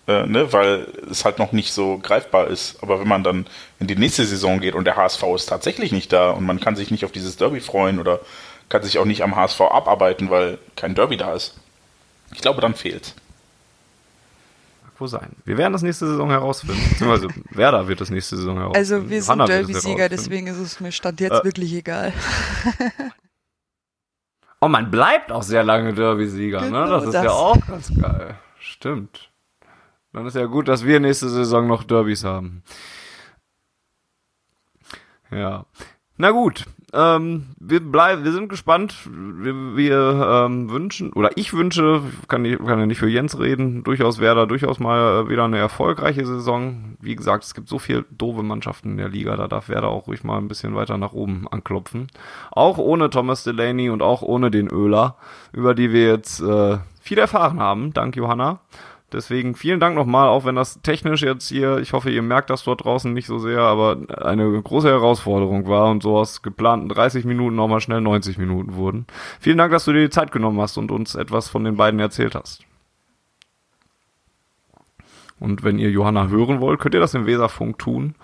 Äh, 0.09 0.27
ne, 0.27 0.53
weil 0.55 0.87
es 1.11 1.27
halt 1.27 1.39
noch 1.39 1.53
nicht 1.53 1.71
so 1.71 1.99
greifbar 1.99 2.49
ist. 2.49 2.83
Aber 2.83 2.99
wenn 2.99 3.07
man 3.07 3.23
dann 3.23 3.47
in 3.79 3.87
die 3.87 3.95
nächste 3.95 4.25
Saison 4.25 4.59
geht 4.59 4.75
und 4.75 4.87
der 4.87 4.97
HSV 4.97 5.23
ist 5.35 5.47
tatsächlich 5.47 5.93
nicht 5.93 6.13
da 6.13 6.31
und 6.31 6.47
man 6.47 6.61
kann 6.61 6.77
sich 6.77 6.91
nicht 6.91 7.05
auf 7.05 7.13
dieses 7.13 7.37
Derby 7.37 7.61
freuen 7.61 8.01
oder 8.01 8.21
kann 8.69 8.83
sich 8.83 8.99
auch 8.99 9.05
nicht 9.05 9.23
am 9.23 9.37
HSV 9.37 9.61
abarbeiten, 9.61 10.31
weil 10.31 10.59
kein 10.77 10.95
Derby 10.95 11.17
da 11.17 11.33
ist. 11.35 11.57
Ich 12.33 12.41
glaube, 12.41 12.61
dann 12.61 12.75
fehlt. 12.75 13.15
Wo 14.99 15.07
sein. 15.07 15.31
Wir 15.45 15.57
werden 15.57 15.73
das 15.73 15.83
nächste 15.83 16.09
Saison 16.09 16.29
herausfinden. 16.31 16.83
Beziehungsweise 16.91 17.29
Werder 17.51 17.87
wird 17.87 18.01
das 18.01 18.11
nächste 18.11 18.37
Saison 18.37 18.59
herausfinden. 18.59 18.77
Also 18.77 19.11
wir 19.11 19.23
sind 19.23 19.49
Derby-Sieger, 19.49 20.09
deswegen 20.09 20.49
ist 20.49 20.59
es 20.59 20.81
mir 20.81 20.91
Stand 20.91 21.21
jetzt 21.21 21.41
äh. 21.41 21.45
wirklich 21.45 21.73
egal. 21.73 22.13
oh, 24.61 24.69
man 24.69 24.91
bleibt 24.91 25.31
auch 25.31 25.45
sehr 25.45 25.63
lange 25.63 25.95
Derby-Sieger, 25.95 26.63
ne? 26.63 26.87
Das 26.89 27.05
ist 27.05 27.15
das. 27.15 27.25
ja 27.25 27.31
auch 27.31 27.65
ganz 27.67 27.93
geil. 27.95 28.35
Stimmt. 28.59 29.31
Dann 30.13 30.27
ist 30.27 30.35
ja 30.35 30.47
gut, 30.47 30.67
dass 30.67 30.85
wir 30.85 30.99
nächste 30.99 31.29
Saison 31.29 31.69
noch 31.69 31.85
Derbys 31.85 32.25
haben. 32.25 32.65
Ja. 35.31 35.65
Na 36.17 36.31
gut, 36.33 36.65
ähm, 36.95 37.49
wir 37.61 37.81
bleiben, 37.81 38.25
wir 38.25 38.33
sind 38.33 38.49
gespannt. 38.49 38.95
Wir, 39.07 39.77
wir 39.77 40.47
ähm, 40.47 40.71
wünschen 40.71 41.13
oder 41.13 41.31
ich 41.37 41.53
wünsche, 41.53 42.03
kann, 42.29 42.45
ich, 42.45 42.59
kann 42.59 42.79
ja 42.79 42.87
nicht 42.87 42.99
für 42.99 43.09
Jens 43.09 43.39
reden, 43.39 43.85
durchaus 43.85 44.21
Werder 44.21 44.47
durchaus 44.47 44.79
mal 44.79 45.25
äh, 45.25 45.29
wieder 45.29 45.45
eine 45.45 45.59
erfolgreiche 45.59 46.25
Saison. 46.25 46.97
Wie 47.01 47.15
gesagt, 47.15 47.45
es 47.45 47.55
gibt 47.55 47.69
so 47.69 47.79
viel 47.79 48.05
doofe 48.11 48.43
Mannschaften 48.43 48.93
in 48.93 48.97
der 48.97 49.09
Liga, 49.09 49.37
da 49.37 49.49
darf 49.49 49.69
Werder 49.69 49.89
auch 49.89 50.07
ruhig 50.07 50.25
mal 50.25 50.39
ein 50.39 50.49
bisschen 50.49 50.75
weiter 50.75 50.97
nach 50.97 51.13
oben 51.13 51.47
anklopfen. 51.49 52.09
Auch 52.51 52.79
ohne 52.79 53.11
Thomas 53.11 53.45
Delaney 53.45 53.91
und 53.91 54.03
auch 54.03 54.23
ohne 54.23 54.51
den 54.51 54.69
Öler, 54.69 55.17
über 55.53 55.75
die 55.75 55.93
wir 55.93 56.09
jetzt 56.09 56.41
äh, 56.41 56.79
viel 57.01 57.19
erfahren 57.19 57.61
haben. 57.61 57.93
Dank 57.93 58.17
Johanna 58.17 58.61
Deswegen 59.11 59.55
vielen 59.55 59.81
Dank 59.81 59.97
nochmal, 59.97 60.29
auch 60.29 60.45
wenn 60.45 60.55
das 60.55 60.83
technisch 60.83 61.23
jetzt 61.23 61.49
hier, 61.49 61.79
ich 61.79 61.95
hoffe, 61.95 62.11
ihr 62.11 62.21
merkt 62.21 62.51
das 62.51 62.65
dort 62.65 62.85
draußen 62.85 63.11
nicht 63.11 63.27
so 63.27 63.39
sehr, 63.39 63.61
aber 63.61 63.97
eine 64.23 64.61
große 64.61 64.89
Herausforderung 64.89 65.67
war 65.67 65.91
und 65.91 66.03
so 66.03 66.19
aus 66.19 66.43
geplanten 66.43 66.91
30 66.91 67.25
Minuten 67.25 67.57
nochmal 67.57 67.81
schnell 67.81 68.03
90 68.03 68.37
Minuten 68.37 68.75
wurden. 68.75 69.07
Vielen 69.41 69.57
Dank, 69.57 69.73
dass 69.73 69.87
du 69.87 69.95
dir 69.95 70.03
die 70.03 70.11
Zeit 70.11 70.31
genommen 70.31 70.61
hast 70.61 70.77
und 70.77 70.91
uns 70.91 71.15
etwas 71.15 71.49
von 71.49 71.65
den 71.65 71.77
beiden 71.77 72.01
erzählt 72.01 72.35
hast. 72.35 72.65
Und 75.41 75.63
wenn 75.63 75.79
ihr 75.79 75.91
Johanna 75.91 76.29
hören 76.29 76.61
wollt, 76.61 76.79
könnt 76.79 76.95
ihr 76.95 77.01
das 77.01 77.15
im 77.15 77.25
Weserfunk 77.25 77.79
tun. 77.79 78.15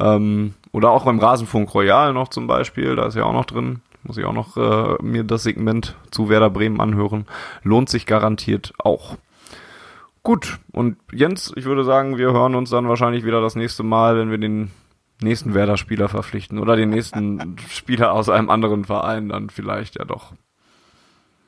Ähm, 0.00 0.54
oder 0.72 0.90
auch 0.90 1.04
beim 1.04 1.20
Rasenfunk 1.20 1.72
Royal 1.72 2.12
noch 2.12 2.28
zum 2.28 2.48
Beispiel, 2.48 2.96
da 2.96 3.06
ist 3.06 3.14
ja 3.14 3.24
auch 3.24 3.32
noch 3.32 3.44
drin. 3.44 3.80
Muss 4.02 4.18
ich 4.18 4.24
auch 4.24 4.32
noch 4.32 4.56
äh, 4.56 5.02
mir 5.02 5.22
das 5.22 5.44
Segment 5.44 5.96
zu 6.10 6.28
Werder 6.28 6.50
Bremen 6.50 6.80
anhören. 6.80 7.26
Lohnt 7.62 7.88
sich 7.88 8.06
garantiert 8.06 8.72
auch. 8.78 9.16
Gut, 10.26 10.58
und 10.72 10.96
Jens, 11.12 11.52
ich 11.54 11.66
würde 11.66 11.84
sagen, 11.84 12.18
wir 12.18 12.32
hören 12.32 12.56
uns 12.56 12.70
dann 12.70 12.88
wahrscheinlich 12.88 13.24
wieder 13.24 13.40
das 13.40 13.54
nächste 13.54 13.84
Mal, 13.84 14.18
wenn 14.18 14.28
wir 14.28 14.38
den 14.38 14.72
nächsten 15.22 15.54
Werder-Spieler 15.54 16.08
verpflichten 16.08 16.58
oder 16.58 16.74
den 16.74 16.90
nächsten 16.90 17.56
Spieler 17.70 18.12
aus 18.12 18.28
einem 18.28 18.50
anderen 18.50 18.84
Verein 18.84 19.28
dann 19.28 19.50
vielleicht 19.50 20.00
ja 20.00 20.04
doch. 20.04 20.32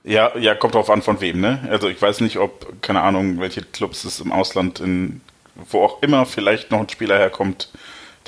Ja, 0.05 0.39
ja, 0.39 0.55
kommt 0.55 0.77
drauf 0.77 0.91
an 0.91 1.03
von 1.03 1.21
wem, 1.21 1.41
ne? 1.41 1.67
Also 1.69 1.89
ich 1.89 2.01
weiß 2.01 2.21
nicht, 2.21 2.39
ob, 2.39 2.81
keine 2.81 3.01
Ahnung, 3.01 3.41
welche 3.41 3.63
Clubs 3.63 4.05
es 4.05 4.21
im 4.21 4.31
Ausland 4.31 4.79
in, 4.79 5.23
wo 5.57 5.83
auch 5.83 6.01
immer 6.01 6.25
vielleicht 6.25 6.71
noch 6.71 6.79
ein 6.79 6.89
Spieler 6.89 7.19
herkommt, 7.19 7.73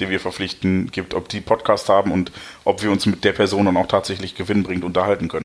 den 0.00 0.10
wir 0.10 0.18
verpflichten, 0.18 0.90
gibt, 0.90 1.14
ob 1.14 1.28
die 1.28 1.42
Podcast 1.42 1.88
haben 1.88 2.10
und 2.10 2.32
ob 2.64 2.82
wir 2.82 2.90
uns 2.90 3.06
mit 3.06 3.22
der 3.22 3.34
Person 3.34 3.66
dann 3.66 3.76
auch 3.76 3.86
tatsächlich 3.86 4.34
gewinnbringend 4.34 4.82
unterhalten 4.82 5.28
können. 5.28 5.44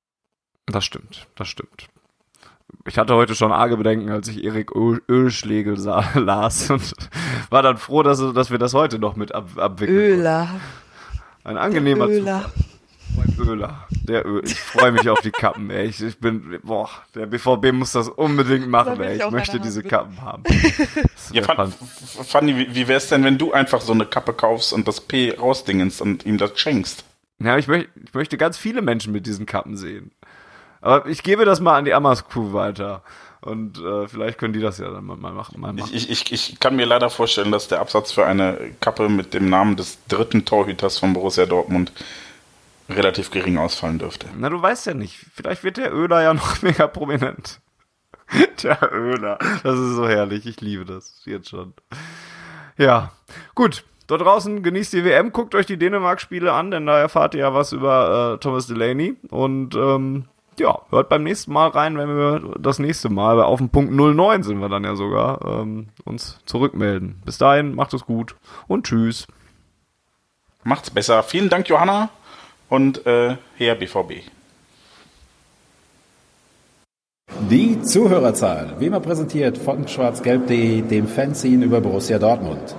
Das 0.65 0.83
stimmt, 0.83 1.27
das 1.35 1.47
stimmt 1.47 1.89
ich 2.87 2.97
hatte 2.97 3.15
heute 3.15 3.35
schon 3.35 3.51
arge 3.51 3.77
Bedenken, 3.77 4.09
als 4.09 4.27
ich 4.27 4.43
Erik 4.43 4.71
Ölschlegel 4.75 5.77
sah, 5.77 6.05
las 6.15 6.69
und 6.69 6.93
war 7.49 7.63
dann 7.63 7.77
froh, 7.77 8.03
dass, 8.03 8.19
dass 8.33 8.51
wir 8.51 8.57
das 8.57 8.73
heute 8.73 8.99
noch 8.99 9.15
mit 9.15 9.33
ab, 9.33 9.49
abwickeln. 9.57 9.97
Öler. 9.97 10.49
Ein 11.43 11.57
angenehmer 11.57 12.07
der 12.07 12.17
Öler. 12.17 12.51
Öler. 13.39 13.87
Der 14.07 14.25
Öl. 14.25 14.41
Ich 14.43 14.59
freue 14.59 14.91
mich 14.91 15.09
auf 15.09 15.21
die 15.21 15.31
Kappen, 15.31 15.69
ey. 15.69 15.87
Ich, 15.87 16.01
ich, 16.01 16.19
bin, 16.19 16.59
boah, 16.63 16.89
der 17.13 17.25
BVB 17.25 17.71
muss 17.71 17.91
das 17.91 18.09
unbedingt 18.09 18.67
machen, 18.67 18.99
ey. 19.01 19.17
Ich, 19.17 19.23
ich 19.23 19.31
möchte 19.31 19.59
diese 19.59 19.81
haben, 19.81 19.89
Kappen 19.89 20.21
haben. 20.21 20.43
ja, 21.31 21.43
Fanny, 22.23 22.57
wie, 22.57 22.75
wie 22.75 22.87
wär's 22.87 23.09
denn, 23.09 23.23
wenn 23.23 23.37
du 23.37 23.53
einfach 23.53 23.81
so 23.81 23.93
eine 23.93 24.05
Kappe 24.05 24.33
kaufst 24.33 24.73
und 24.73 24.87
das 24.87 25.01
P 25.01 25.31
rausdingenst 25.31 26.01
und 26.01 26.25
ihm 26.25 26.37
das 26.37 26.59
schenkst? 26.59 27.05
Ja, 27.39 27.57
ich, 27.57 27.67
möcht, 27.67 27.89
ich 28.01 28.13
möchte 28.13 28.37
ganz 28.37 28.57
viele 28.57 28.81
Menschen 28.81 29.11
mit 29.11 29.25
diesen 29.25 29.45
Kappen 29.45 29.75
sehen. 29.75 30.11
Aber 30.85 31.07
ich 31.07 31.23
gebe 31.23 31.45
das 31.45 31.59
mal 31.59 31.77
an 31.77 31.85
die 31.85 31.93
Amas 31.95 32.27
Crew 32.27 32.53
weiter. 32.53 33.01
Und 33.41 33.79
äh, 33.79 34.07
vielleicht 34.07 34.37
können 34.37 34.53
die 34.53 34.59
das 34.59 34.77
ja 34.77 34.89
dann 34.91 35.03
mal, 35.03 35.17
machen. 35.17 35.59
Mal 35.59 35.73
machen. 35.73 35.89
Ich, 35.91 36.09
ich, 36.11 36.31
ich 36.31 36.59
kann 36.59 36.75
mir 36.75 36.85
leider 36.85 37.09
vorstellen, 37.09 37.51
dass 37.51 37.67
der 37.67 37.79
Absatz 37.79 38.11
für 38.11 38.25
eine 38.25 38.71
Kappe 38.81 39.09
mit 39.09 39.33
dem 39.33 39.49
Namen 39.49 39.75
des 39.75 39.97
dritten 40.07 40.45
Torhüters 40.45 40.99
von 40.99 41.13
Borussia 41.13 41.47
Dortmund 41.47 41.91
relativ 42.87 43.31
gering 43.31 43.57
ausfallen 43.57 43.97
dürfte. 43.97 44.27
Na, 44.37 44.49
du 44.49 44.61
weißt 44.61 44.85
ja 44.85 44.93
nicht. 44.93 45.17
Vielleicht 45.33 45.63
wird 45.63 45.77
der 45.77 45.91
Öler 45.91 46.21
ja 46.21 46.33
noch 46.35 46.61
mega 46.61 46.85
prominent. 46.85 47.61
der 48.61 48.91
Öler. 48.93 49.39
Das 49.63 49.79
ist 49.79 49.95
so 49.95 50.07
herrlich. 50.07 50.45
Ich 50.45 50.61
liebe 50.61 50.85
das 50.85 51.23
jetzt 51.25 51.49
schon. 51.49 51.73
Ja, 52.77 53.11
gut. 53.55 53.85
Dort 54.05 54.21
draußen 54.21 54.61
genießt 54.61 54.93
die 54.93 55.03
WM, 55.03 55.31
guckt 55.31 55.55
euch 55.55 55.65
die 55.65 55.77
Dänemark-Spiele 55.77 56.53
an, 56.53 56.69
denn 56.69 56.85
da 56.85 56.99
erfahrt 56.99 57.33
ihr 57.33 57.39
ja 57.39 57.53
was 57.55 57.71
über 57.71 58.35
äh, 58.35 58.37
Thomas 58.39 58.67
Delaney. 58.67 59.15
Und 59.29 59.73
ähm, 59.73 60.25
ja, 60.59 60.79
hört 60.89 61.09
beim 61.09 61.23
nächsten 61.23 61.53
Mal 61.53 61.69
rein, 61.69 61.97
wenn 61.97 62.09
wir 62.09 62.55
das 62.59 62.79
nächste 62.79 63.09
Mal 63.09 63.41
auf 63.41 63.59
dem 63.59 63.69
Punkt 63.69 63.93
09 63.93 64.43
sind 64.43 64.59
wir 64.59 64.69
dann 64.69 64.83
ja 64.83 64.95
sogar, 64.95 65.39
ähm, 65.45 65.87
uns 66.03 66.39
zurückmelden. 66.45 67.21
Bis 67.25 67.37
dahin, 67.37 67.75
macht 67.75 67.93
es 67.93 68.05
gut 68.05 68.35
und 68.67 68.85
tschüss. 68.85 69.27
Macht's 70.63 70.89
besser. 70.89 71.23
Vielen 71.23 71.49
Dank, 71.49 71.69
Johanna 71.69 72.09
und 72.69 73.05
äh, 73.05 73.37
Herr 73.57 73.75
BVB. 73.75 74.23
Die 77.49 77.81
Zuhörerzahl, 77.81 78.75
wie 78.79 78.87
immer 78.87 78.99
präsentiert 78.99 79.57
von 79.57 79.87
schwarzgelb.de, 79.87 80.81
dem 80.81 81.07
Fanzine 81.07 81.65
über 81.65 81.81
Borussia 81.81 82.17
Dortmund. 82.17 82.75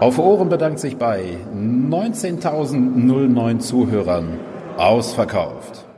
Auf 0.00 0.18
Ohren 0.18 0.48
bedankt 0.48 0.80
sich 0.80 0.96
bei 0.96 1.38
19.009 1.54 3.58
Zuhörern 3.60 4.40
ausverkauft. 4.76 5.89